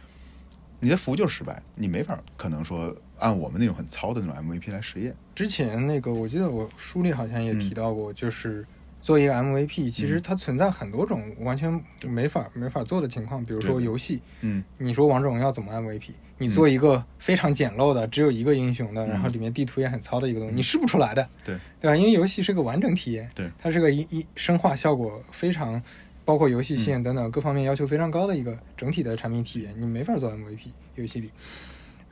[0.80, 5.14] 你的服务就是失败，你没法可能说按我们那种很糙的那种 MVP 来实验。
[5.34, 8.66] 之前那个，我记得我书里好像也嗯提到过，就是
[9.00, 14.62] 做一个 MVP，其实它存在很多种完全没法没法做的情况，比如说游戏，嗯。
[14.76, 16.10] 你说王者荣耀怎么 MVP？
[16.40, 21.58] 你做一个非常简陋的，只有一个英雄的，然后里面地图也很糙的一个东西，你试不出来的，对。
[21.80, 21.96] 对吧？
[21.96, 23.50] 因为游戏是个完整体验，对。
[23.58, 25.82] 它是个一一生化效果非常，
[26.24, 31.30] 包括游戏性等等各方面要求非常高的一个整体的产品体验，你没法做 MVP 游戏里。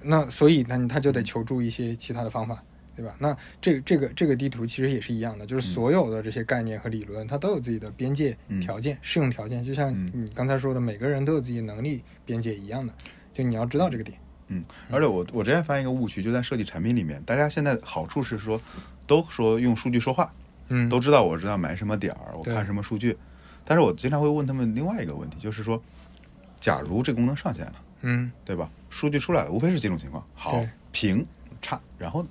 [0.03, 2.63] 那所以那他就得求助一些其他的方法，
[2.97, 3.15] 对吧？
[3.19, 8.59] 那这这个这个地图其实也是一样的，就是所有的这些概念和理论，它都有自己的边界嗯。
[8.59, 10.11] 条件、适用条件，就像嗯。
[10.15, 12.95] 你刚才说的，每个人都有自己的能力边界一样的，
[13.35, 14.19] 就你要知道这个点。
[14.49, 18.61] 嗯，而且我我之前发现一个误区，就在设计产品里面，大家现在好处是说，
[19.07, 20.33] 都说用数据说话，
[20.69, 23.17] 嗯，都知道我知道买什么点儿，我看什么数据，
[23.65, 25.83] 但是我经常会问他们另外一个问题，就是说，
[26.61, 28.31] 假如这个功能上线了，嗯。
[28.45, 28.71] 对吧？
[28.89, 31.27] 数据出来了，无非是几种情况，好对、平、
[31.61, 32.25] 差，然后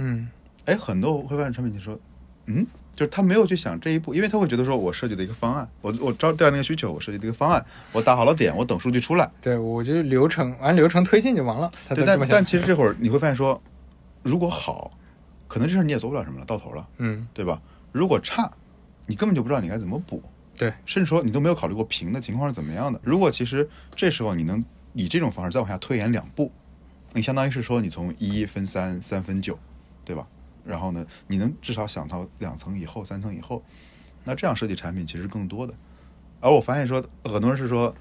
[0.00, 0.28] 嗯
[0.64, 1.98] 哎，很多会发现产品经理说，
[2.46, 9.30] 嗯，就是他没有去想这一步，因为他会觉得说我设计的一个方案，我我招调那个需求，我设计的一个方案，我打好了点，我等数据出来。
[9.40, 11.70] 对我觉得流程按流程推进就完了。
[11.88, 13.60] 他对，但但其实这会儿你会发现说，
[14.22, 14.90] 如果好，
[15.48, 17.60] 可能这事你也做不了什么了，到头了，嗯，对吧？
[17.92, 18.50] 如果差，
[19.06, 20.22] 你根本就不知道你该怎么补，
[20.56, 23.00] 对，甚至说你都没有考虑过平的情况是怎么样的。
[23.02, 26.52] 如果其实这时候你能以这种方式再往下推演两步，
[27.12, 29.58] 你相当于是说你从一分三，三分九，
[30.04, 30.26] 对吧？
[30.64, 33.64] 然后呢，你能至少想到两层以后、三层以后，
[34.24, 35.74] 那这样设计产品其实更多的。
[36.40, 37.94] 而我发现说，很多人是说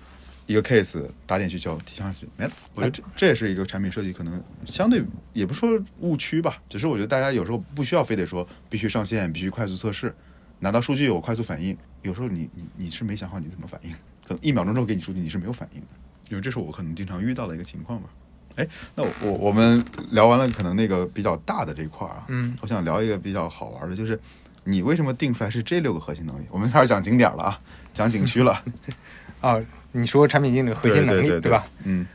[0.45, 10.13] 一个 case 打点需求提上去没了，我觉得这这也是一个产品设计可能相对也不说误区吧，只是我觉得大家有时候不需要非得说必须上线，必须快速测试，
[10.59, 13.91] 拿到数据我快速反应，有时候你你你是没想好你怎么反应，
[14.25, 15.87] 可能一秒钟之后给你数据你是没有反应的，
[16.29, 18.09] 因为这是我可能经常遇到的一个情况吧。
[18.55, 24.19] 哎，那我我我们聊完了可能那个比较大的这一块儿啊，嗯我想聊一个比较好玩的，就是
[24.63, 26.45] 你为什么定出来是这六个核心能力？
[26.51, 27.61] 我们开始讲景点了啊，
[27.93, 28.61] 讲景区了，
[29.41, 29.59] 啊，
[29.91, 31.63] 你说产品经理核心能力对对吧？？
[31.83, 32.05] 嗯，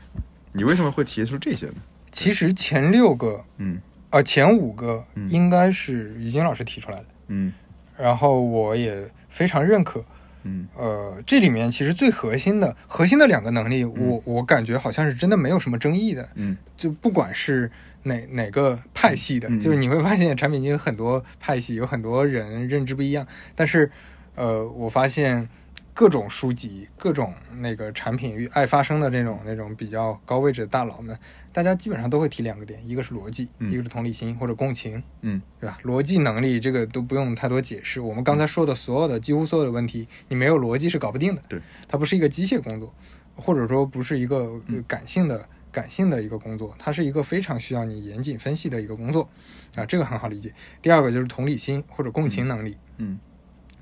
[0.51, 1.75] 你为什么会提出这些呢？
[2.11, 3.79] 其实前六个，嗯
[4.11, 7.51] 呃，前五个嗯应该是于晶老师提出来的，嗯
[7.97, 10.03] 然后我也非常认可。
[10.45, 16.29] 嗯呃，这里面其实最核心的核心的两个能力，我我感觉好像是真的没有什么争议的。
[16.35, 17.71] 嗯就不管是
[18.03, 23.27] 哪哪个派系的，嗯就是你会发现产品经有很多派系，有很多人认知不一样。
[23.55, 23.91] 但是，
[24.35, 25.49] 呃，我发现
[25.95, 31.17] 各种书籍、各种那个产品与爱发生的这种那种比较高位置的大佬们，
[31.53, 35.79] 大家基本上都会提两个点，一个是逻辑，嗯一个是同理心或者共情，嗯对吧？
[35.83, 38.01] 逻辑能力这个都不用太多解释。
[38.01, 41.41] 我们刚才说的所有的几乎所有的问题，你没有逻辑是搞不定的。
[41.47, 42.93] 对，它不是一个机械工作，
[43.37, 49.29] 或者说不是一个感性的、感性的一个工作，它是一个非常需要你严谨分析的一个工作
[49.75, 50.53] 啊，这个很好理解。
[50.81, 53.17] 第二个就是同理心或者共情能力，嗯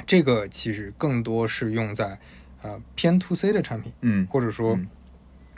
[0.05, 2.17] 这个其实更多是用在
[2.61, 4.87] 呃偏 to C 的产品，嗯或者说嗯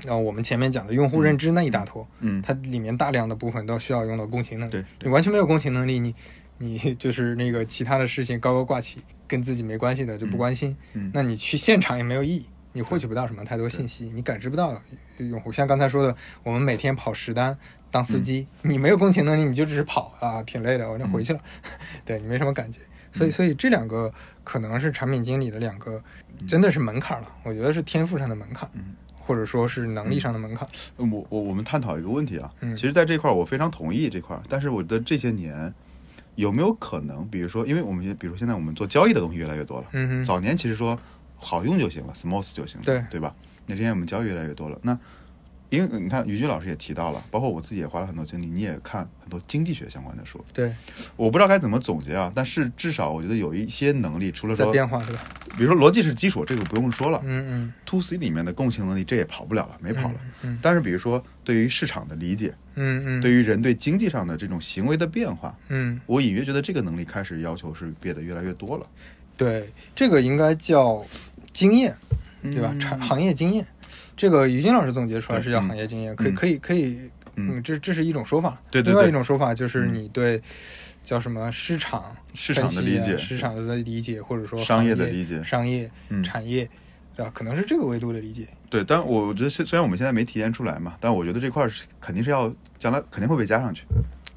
[0.05, 4.71] 呃我们前面讲的用户认知那一大坨，嗯它里面大量的部分都需要用到共情能力。
[4.73, 6.13] 对对你完全没有共情能力，你
[6.57, 14.81] 你 就是那个其他的事情高高挂起，跟自己没关系的就不关心，嗯那你去现场也没有意义，你获取不到什么太多信息，你感知不到
[15.17, 15.51] 用户。
[15.51, 17.57] 像刚才说的，我们每天跑实单
[17.89, 21.39] 当司机，你没有共情能力，你就只是跑啊，挺累的，我就回去了，
[22.03, 22.81] 对你没什么感觉。
[23.15, 24.13] 所以，所以这两个
[24.43, 26.01] 可能是产品经理的两个
[26.47, 28.93] 真的是门槛了，我觉得是天赋上的门槛，嗯。
[29.27, 30.67] 或者说是能力上的门槛。
[30.97, 32.75] 呃我我我们探讨一个问题啊，嗯。
[32.75, 35.73] 其实在这块儿我非常同意这块儿，但是我觉得这些年
[36.35, 40.95] 有没有可能，比如说，因为我们比如说现在我们做交易的东西越来越多了，嗯，早年其实说
[41.37, 43.03] 好用就行了，smooth 就行了，对。
[43.09, 43.33] 对吧？
[43.65, 44.95] 那之前我们交易越来越多了，那
[45.75, 50.73] 因为你看于军老师也提到了，包括我自己也花了很多精力，你也看很多经济学相关的书，对，
[51.15, 55.19] 我不知道该怎么总结啊，但是至少我觉得有一些能力，除了说，变化是吧？
[55.57, 60.15] 比如说逻辑是基础，这个不用说了，嗯嗯 to C 里面的共情能力这也跑不了了，没跑了。
[60.43, 65.99] 嗯但是比如说对于市场的理解，嗯嗯，对于人对经济上的这种行为的变化，嗯。
[66.05, 68.85] 我隐约觉得这个能力开始要求是变得越来越多了。
[69.37, 71.05] 对，这个应该叫
[71.51, 71.95] 经验，
[72.43, 72.69] 对吧？
[72.73, 73.65] 嗯产行业经验，
[74.15, 76.97] 这个于军老师总结出来是叫行业经验，可以嗯可以可以，
[77.35, 78.57] 嗯嗯，这这是一种说法。
[78.71, 80.41] 对对对另外一种说法就是嗯你对
[81.03, 86.69] 叫什么市场市场的理解市场的理解，或者说商业的理解商业嗯产业，
[87.15, 87.31] 对吧？
[87.33, 88.47] 可能是这个维度的理解。
[88.69, 93.83] 对，但我觉得虽虽然我们现在没体现出来嘛，但我觉得这块儿是肯定是要将来肯定会被加上去。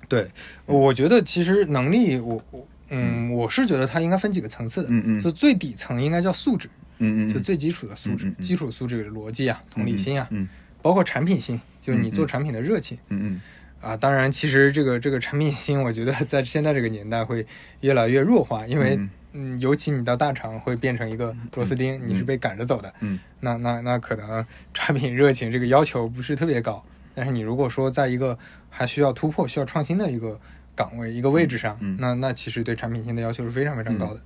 [0.09, 0.27] 对，
[0.67, 4.89] 我觉得其实能力，我我嗯，我是觉得它应该分几个层次的。
[4.91, 6.69] 嗯嗯就最底层应该叫素质，
[6.99, 10.49] 嗯嗯，就最基础的素质基础素质逻辑啊、同理心啊，嗯
[10.83, 12.99] 包括产品性，就是你做产品的热情。
[13.09, 13.41] 嗯嗯
[13.81, 13.97] 啊。
[13.97, 17.47] 当然，其实这个这个产品性，我觉得在现在这个年代会
[17.81, 19.11] 越来越弱化，因为嗯。
[19.35, 22.93] 嗯，尤其你到大厂会变成一个螺丝钉，你是被赶着走的。
[23.01, 23.21] 嗯。
[23.41, 26.83] 那那那可能产品热情这个要求不是特别高，
[27.15, 28.37] 但是你如果说在一个
[28.71, 30.41] 还需要突破、需要创新的一个
[30.75, 34.21] 岗位、一个位置上，嗯那那其实对产品性的要求是非常非常高的。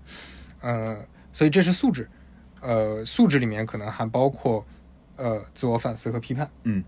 [0.60, 2.08] 呃，所以这是素质，
[2.62, 4.64] 呃，素质里面可能还包括
[5.16, 6.48] 呃自我反思和批判。
[6.62, 6.82] 嗯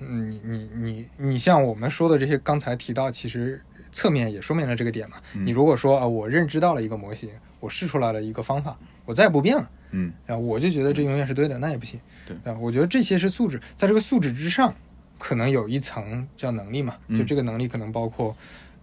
[0.00, 3.62] 嗯，你你你你像我们说的这些，刚才提到，其实
[3.92, 5.16] 侧面也说明了这个点嘛。
[5.34, 9.70] 嗯你如果说啊，我认知到了一个模型，我试出来了一个方法，我再也不变了。
[9.92, 12.00] 嗯啊，我就觉得这永远是对的，那也不行。
[12.26, 14.74] 对啊，我觉得这些是素质，在这个素质之上，
[15.18, 18.34] 可能有一层叫能力嘛，就嗯这个能力可能包括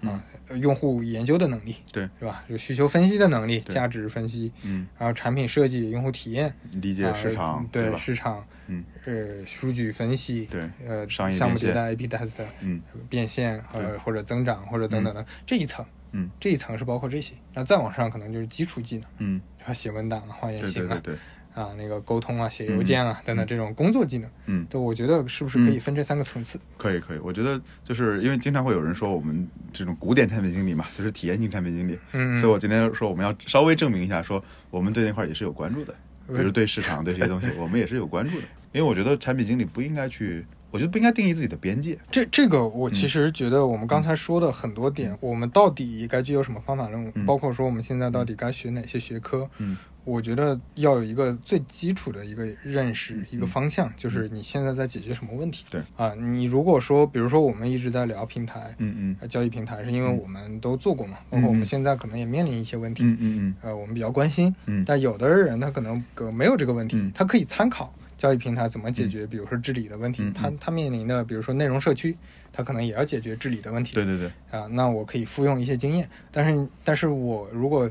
[0.02, 2.44] 啊、呃用户研究的能力，对，是吧？
[2.48, 7.98] 有需求分析的能力、价值分析，嗯，然后产品设计、用户体验，理解啊市场对吧？
[7.98, 21.20] 市场，嗯呃，数据分析，对呃，项目迭代、A/B test，嗯变现呃或者增长或者等等的这一层，嗯这一层是包括这些，那再往上可能就是基础技能，嗯，然后写文档啊、画原对型啊，对对对，
[21.58, 24.64] 啊，那个沟通啊、写邮件啊、等等这种工作技能，嗯。
[24.70, 26.60] 对，我觉得是不是可以分这三个层次？
[26.78, 35.92] 可以可以，我觉得就是因为经常会有人说我们这种古典产品经理嘛，就是体验型产品经理，嗯所以我今天说我们要稍微证明一下，说我们对那块也是有关注的，
[36.28, 38.44] 比嗯如对市场对这些东西，我们也是有关注的。
[38.74, 41.98] 因为我觉得产品经理不应该去，我觉得不应该定义自己的边界。
[42.12, 47.26] 这这个我其实觉得我们刚才说的很多点，我们到底该具有什么方法论，嗯。
[47.26, 49.78] 包括说我们现在到底该学哪些学科，嗯
[50.08, 55.66] 我觉得要有一个最基础的一个认识，嗯一个方向，就是你现在在解决什么问题。
[55.70, 64.56] 对啊，你如果说，比如说我们一直在聊平台，嗯嗯呃交易平台，是因为嗯我们都做过嘛，包嗯括我们嗯现在可能也面临一些问题，嗯嗯呃，我们比较关心。
[64.66, 70.32] 嗯但有的人他可能呃没有这个问题，嗯他可以参考交易平台怎么解决，比如说治理的问题。
[70.34, 72.16] 他他面临的，比如说内容社区，
[72.54, 73.94] 他可能也要解决治理的问题。
[73.94, 77.90] 对对对，啊，那我可以复用一些经验，但是但是我如果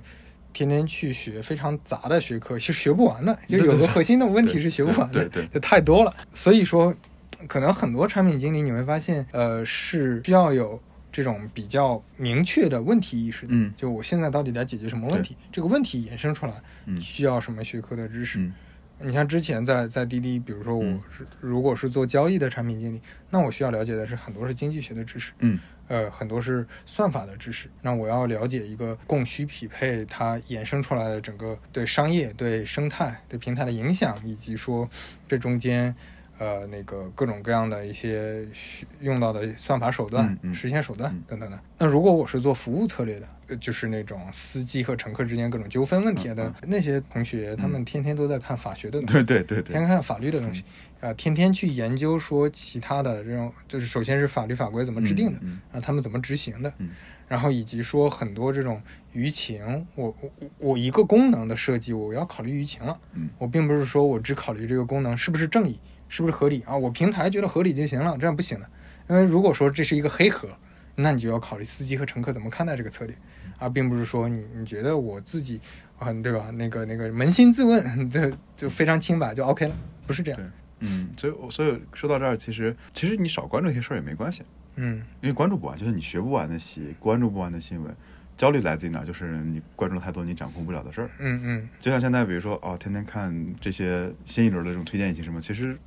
[0.57, 6.15] 天天去学非常杂的学科，其实学不完的，就有个核心的问题是学不完的，对对对就太多了。
[6.33, 6.95] 所以说，
[7.47, 10.81] 可能很多产品经理你会发现，呃，是需要有
[11.13, 13.49] 这种比较明确的问题意识的。
[13.53, 15.37] 嗯就我现在到底在解决什么问题？
[15.53, 16.53] 这个问题衍生出来
[16.87, 18.39] 嗯需要什么学科的知识？
[18.39, 18.55] 嗯
[19.01, 25.33] 你像之前在在滴滴，比如说我嗯是、如果是做交易的产品经理，那我需要了解的是很多是经济学的知识。
[25.41, 27.71] 嗯呃，很多是算法的知识。
[27.81, 34.91] 那我要了解一个供需匹配它衍生出来的整个对商业、对生态、对平台的影响，以及说
[35.29, 35.95] 这中间
[36.39, 41.61] 呃那个各种各样的一些需用到的算法手段、实现手段嗯等等的。
[41.79, 49.13] 那如果我是做服务策略的，呃就是那种司机和乘客之间各种纠纷问题的、那些同学，他们天天都在看法学的东西。
[49.13, 50.65] 对对对对，天天看法律的东西，
[51.01, 56.91] 啊、天天去研究说其他的这种，就是首先是法律法规怎么制定的，嗯啊，他们怎么执行的，嗯
[57.29, 58.81] 然后以及说很多这种
[59.13, 65.77] 舆情，我我我我一个功能的设计，我要考虑舆情了，嗯我并不是说我只考虑这个功能是不是正义，
[66.09, 68.69] 是不是合理啊，我平台觉得合理就行了，这样不行的，
[69.09, 70.49] 因为如果说这是一个黑盒，
[70.95, 73.15] 那你就要考虑司机和乘客怎么看待这个策略，
[73.59, 75.61] 而并不是说你你觉得我自己
[75.99, 76.51] 啊，对吧？
[76.53, 78.21] 那个那个扪心自问，就
[78.57, 79.77] 就非常清白就 OK 了，
[80.07, 80.47] 不是这样对。，
[80.81, 84.43] 嗯，所以我所以说到这儿，其实其实你少关注一些事儿也没关系，
[84.77, 87.95] 嗯因为关注不完，就是你学不完的习，关注不完的新闻。
[88.37, 89.07] 焦虑来自于哪儿？
[89.07, 91.09] 就是你关注太多你掌控不了的事儿。
[91.19, 95.79] 嗯嗯，就像现在，比如说哦，天天看这些新一轮的这种推荐引擎什么，其实你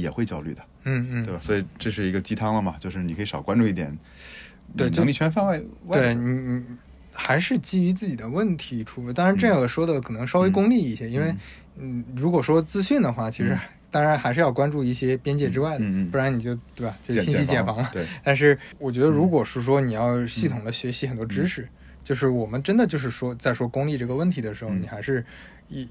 [0.00, 1.40] 也会焦虑的，嗯嗯，对吧？
[1.42, 3.96] 所以这是一个鸡汤了嘛，就是你可以少关注一点，
[4.76, 6.64] 对能力圈范围外对你你
[7.12, 9.12] 还是基于自己的问题出发。
[9.12, 11.34] 当然，这个说的可能稍微功利一些，因为
[11.78, 13.58] 嗯，如果说资讯的话，其实嗯。
[13.94, 16.10] 当然还是要关注一些边界之外的，嗯嗯嗯。
[16.10, 17.88] 不然你就对吧，就信息简房了。
[17.92, 18.04] 对。
[18.24, 21.68] 但是我觉得，如果是说你要系统的学习很多知识，
[22.02, 24.82] 就是我们真的就是说在说功利这个问题的时候，嗯。
[24.82, 25.24] 你还是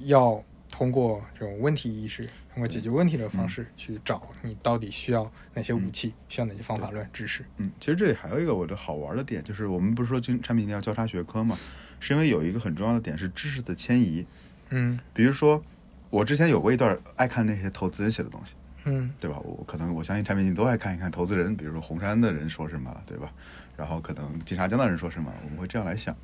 [0.01, 0.43] 要
[0.74, 7.45] 通过这种问题意识，通过解决问题的方式去找你到底需要哪些武器，需要哪些方法论知识。
[7.57, 11.55] 嗯，其实这里还有一个我觉得好玩的点，就是我们不是说经产品一定要交叉学科嘛，
[11.99, 14.26] 是因为有一个很重要的点是知识的迁移。
[14.71, 15.63] 嗯比如说，
[16.09, 18.53] 我之前有过一段爱看那些投资人写的东西，
[18.86, 19.38] 嗯对吧？
[19.43, 23.32] 我可能我相信产品经理都爱看一看投资人，比如说红杉的人说什么了，对吧？
[23.78, 26.15] 然后可能金沙江的人说什么，我们会这样来想。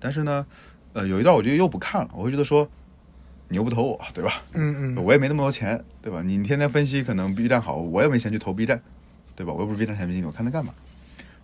[0.00, 0.44] 但是呢，
[0.92, 2.68] 呃，有一段我就又不看了，我会觉得说，
[3.48, 4.42] 你又不投我，对吧？
[4.52, 6.22] 嗯嗯我也没那么多钱，对吧？
[6.22, 8.80] 你天天分析可能 B 站好，我也没钱去投 B 站，
[9.34, 9.52] 对吧？
[9.52, 10.74] 我又不是 B 站产品经理，我看它干嘛？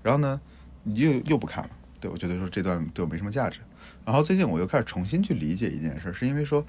[0.02, 0.40] 然后呢，
[0.82, 3.60] 你又又不看了，对我觉得说这段对我没什么价值。
[4.04, 6.64] 然后最近我又开始重新去理解一件事，是因为说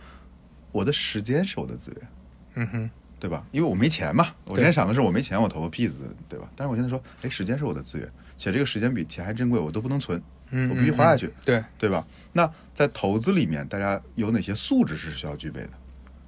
[0.71, 2.07] 我的时间是我的资源，
[2.55, 3.43] 嗯哼对吧？
[3.51, 6.47] 因为我没钱嘛，我之前想的是我没钱，我投个屁资，对吧？
[6.55, 8.07] 但是我现在说，哎，时间是我的资源，
[8.37, 10.21] 且这个时间比钱还珍贵，我都不能存，
[10.55, 12.05] 嗯，我必须花下去，嗯对，对吧？
[12.31, 15.71] 那在投资里面，大家有哪些素质是需要具备的？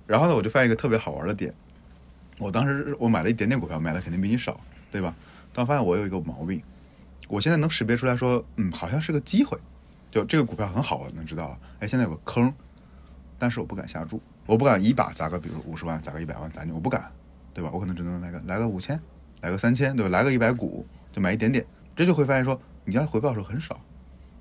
[0.07, 1.53] 然后呢，我就发现一个特别好玩的点，
[2.39, 4.59] 我当时我买了一点点股票，买的肯定比你少，
[4.91, 5.13] 对吧？
[5.53, 6.61] 但我发现我有一个毛病，
[7.27, 9.57] 我现在能识别出来说，嗯，好像是个机会，
[10.09, 12.51] 就这个股票很好，我能知道了，哎，现在有个坑，
[13.37, 17.11] 但是我不敢下注，我不敢一把砸个，比如五十万砸个一百万砸你，我不敢，
[17.53, 17.69] 对吧？
[17.71, 18.99] 我可能只能来个来个五千，
[19.41, 20.09] 来个三千，对吧？
[20.09, 21.65] 来个一百股就买一点点，
[21.95, 23.79] 这就会发现说，你家回报的时候很少。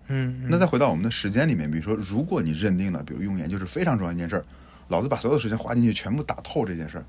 [0.08, 4.44] 嗯，那再回到我们的时间里面，比如说，如果你认定了，比如用研究是非常重要一件事儿，
[4.88, 7.04] 老子把所有的时间花进去，全部打透这件事儿，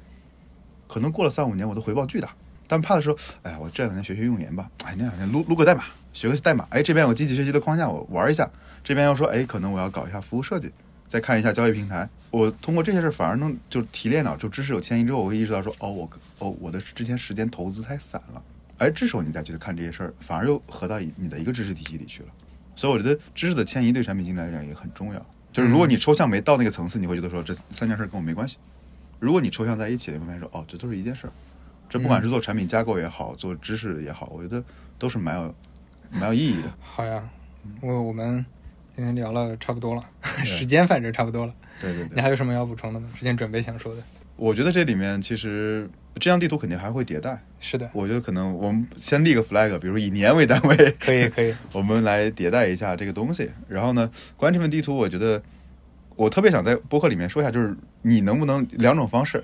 [0.87, 2.29] 可能过了三五年，我的回报巨大。
[2.67, 5.83] 但怕的时候，哎呀，我这两天学学用研吧，哎，那两天撸撸个代码，
[6.13, 8.49] 学个代码，哎，这边有机器学习的框架，我玩一下，
[8.83, 10.71] 这边又说，哎，可能我要搞一下服务设计，
[11.07, 18.41] 再看一下交易平台，我通过这些事儿反而能就提炼了，就知识有迁移之后，我会意识到说，哦，我哦我的之前时间投资太散了，
[18.79, 22.29] 哎这时候你再去看这些事儿，反而又合到你的一个知识体系里去了。
[22.75, 25.25] 所以我觉得知识的迁移对产品经理来讲也很重要。
[25.51, 28.57] 就是如果你抽象没到那个层次，你会觉得说这三件事跟我没关系。
[29.19, 31.33] 如果你抽象在一起，你会发现说哦，这都是一件事儿。
[31.87, 34.61] 这不管是做产品架构也好，做知识也好，我觉得
[34.99, 35.55] 都是蛮有
[36.11, 36.73] 蛮有意义的。
[36.81, 37.23] 好呀，
[37.79, 38.45] 我我们
[38.95, 40.03] 今天聊了差不多了，
[40.43, 41.55] 时间反正差不多了。
[41.79, 43.07] 对对对，你还有什么要补充的吗？
[43.15, 44.03] 之前准备想说的。
[44.35, 47.41] 我觉得这里面其实这张地图肯定还会迭代。
[47.59, 51.53] 是的，我觉得可能我们先立个 flag，比如以年为单位，可以可以。
[51.73, 53.51] 我们来迭代一下这个东西。
[53.67, 55.41] 然后呢，关于这份地图，我觉得
[56.15, 59.43] 我特别想在播客里面说一下，就是你能不能两种方式，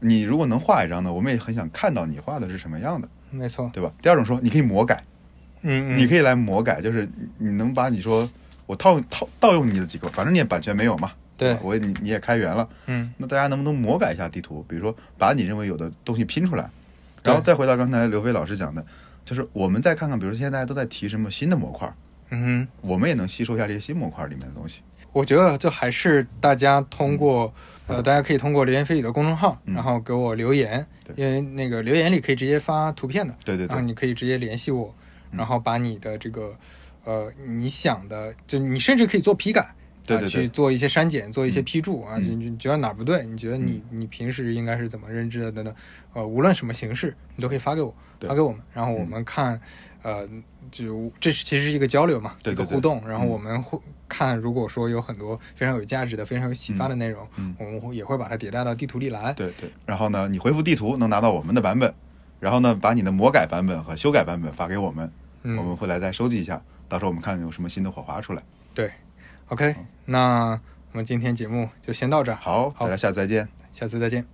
[0.00, 3.68] 你如果能画一张呢，我们也很想看到你画的是什么样的，没错。
[3.72, 3.92] 对吧？
[4.00, 5.02] 第二种说你可以魔改，
[5.62, 7.08] 嗯嗯，你可以来魔改，就是
[7.38, 8.30] 你能把你说
[8.66, 14.64] 我套套盗用你的几个，反正你也版权没有嘛，对我也你你也开源了，嗯那大家能不能魔改一下地图？
[14.68, 16.70] 比如说把你认为有的东西拼出来，
[17.22, 18.84] 然后再回到刚才刘飞老师讲的，
[19.24, 21.92] 就是我们再看看，比如说现在大家都在提什么新的模块，
[22.30, 22.68] 嗯哼。
[22.80, 24.80] 我们也能吸收一下这些新模块里面的东西。
[25.12, 27.52] 我觉得就还是大家通过，
[27.86, 34.94] 呃，大家可以通过流言蜚语的公众号，嗯然后给我留言，因为那个留言里可以直接发图片的，对对对然后你可以直接联系我，
[35.32, 36.54] 嗯然后把你的这个，
[37.04, 39.74] 呃，你想的，就你甚至可以做批改。
[40.14, 40.30] 啊对对对。
[40.30, 45.52] 去做一些删减，做一些批注啊，你你觉得哪儿不对，你觉得你你平时应该是怎么认知的？
[45.52, 45.74] 等等，
[46.12, 49.60] 呃，无论什么形式，你都可以发给我，发给我们，然后我们看，
[50.02, 50.28] 呃，
[50.70, 53.78] 就这是其实是一个交流嘛，一个互动，然后嗯我们会
[54.08, 57.54] 看，如果说有很多非常有价值的、非常有启发的内容，嗯。
[57.58, 59.32] 我们会也会把它迭代到地图里来。
[59.32, 61.92] 对对，然后呢，你回复地图能拿到我们的版本，
[62.38, 65.10] 然后呢，把你的魔改版本和修改版本发给我们，
[65.42, 65.56] 嗯。
[65.56, 68.42] 我们会来再收集一下，到时候我们看有什么新的火花出来。
[68.74, 68.90] 对
[69.48, 70.60] ，OK，那
[70.92, 73.48] 我们今天节目就先到这儿，好，好大家下次再见。
[73.72, 74.26] 下次再见。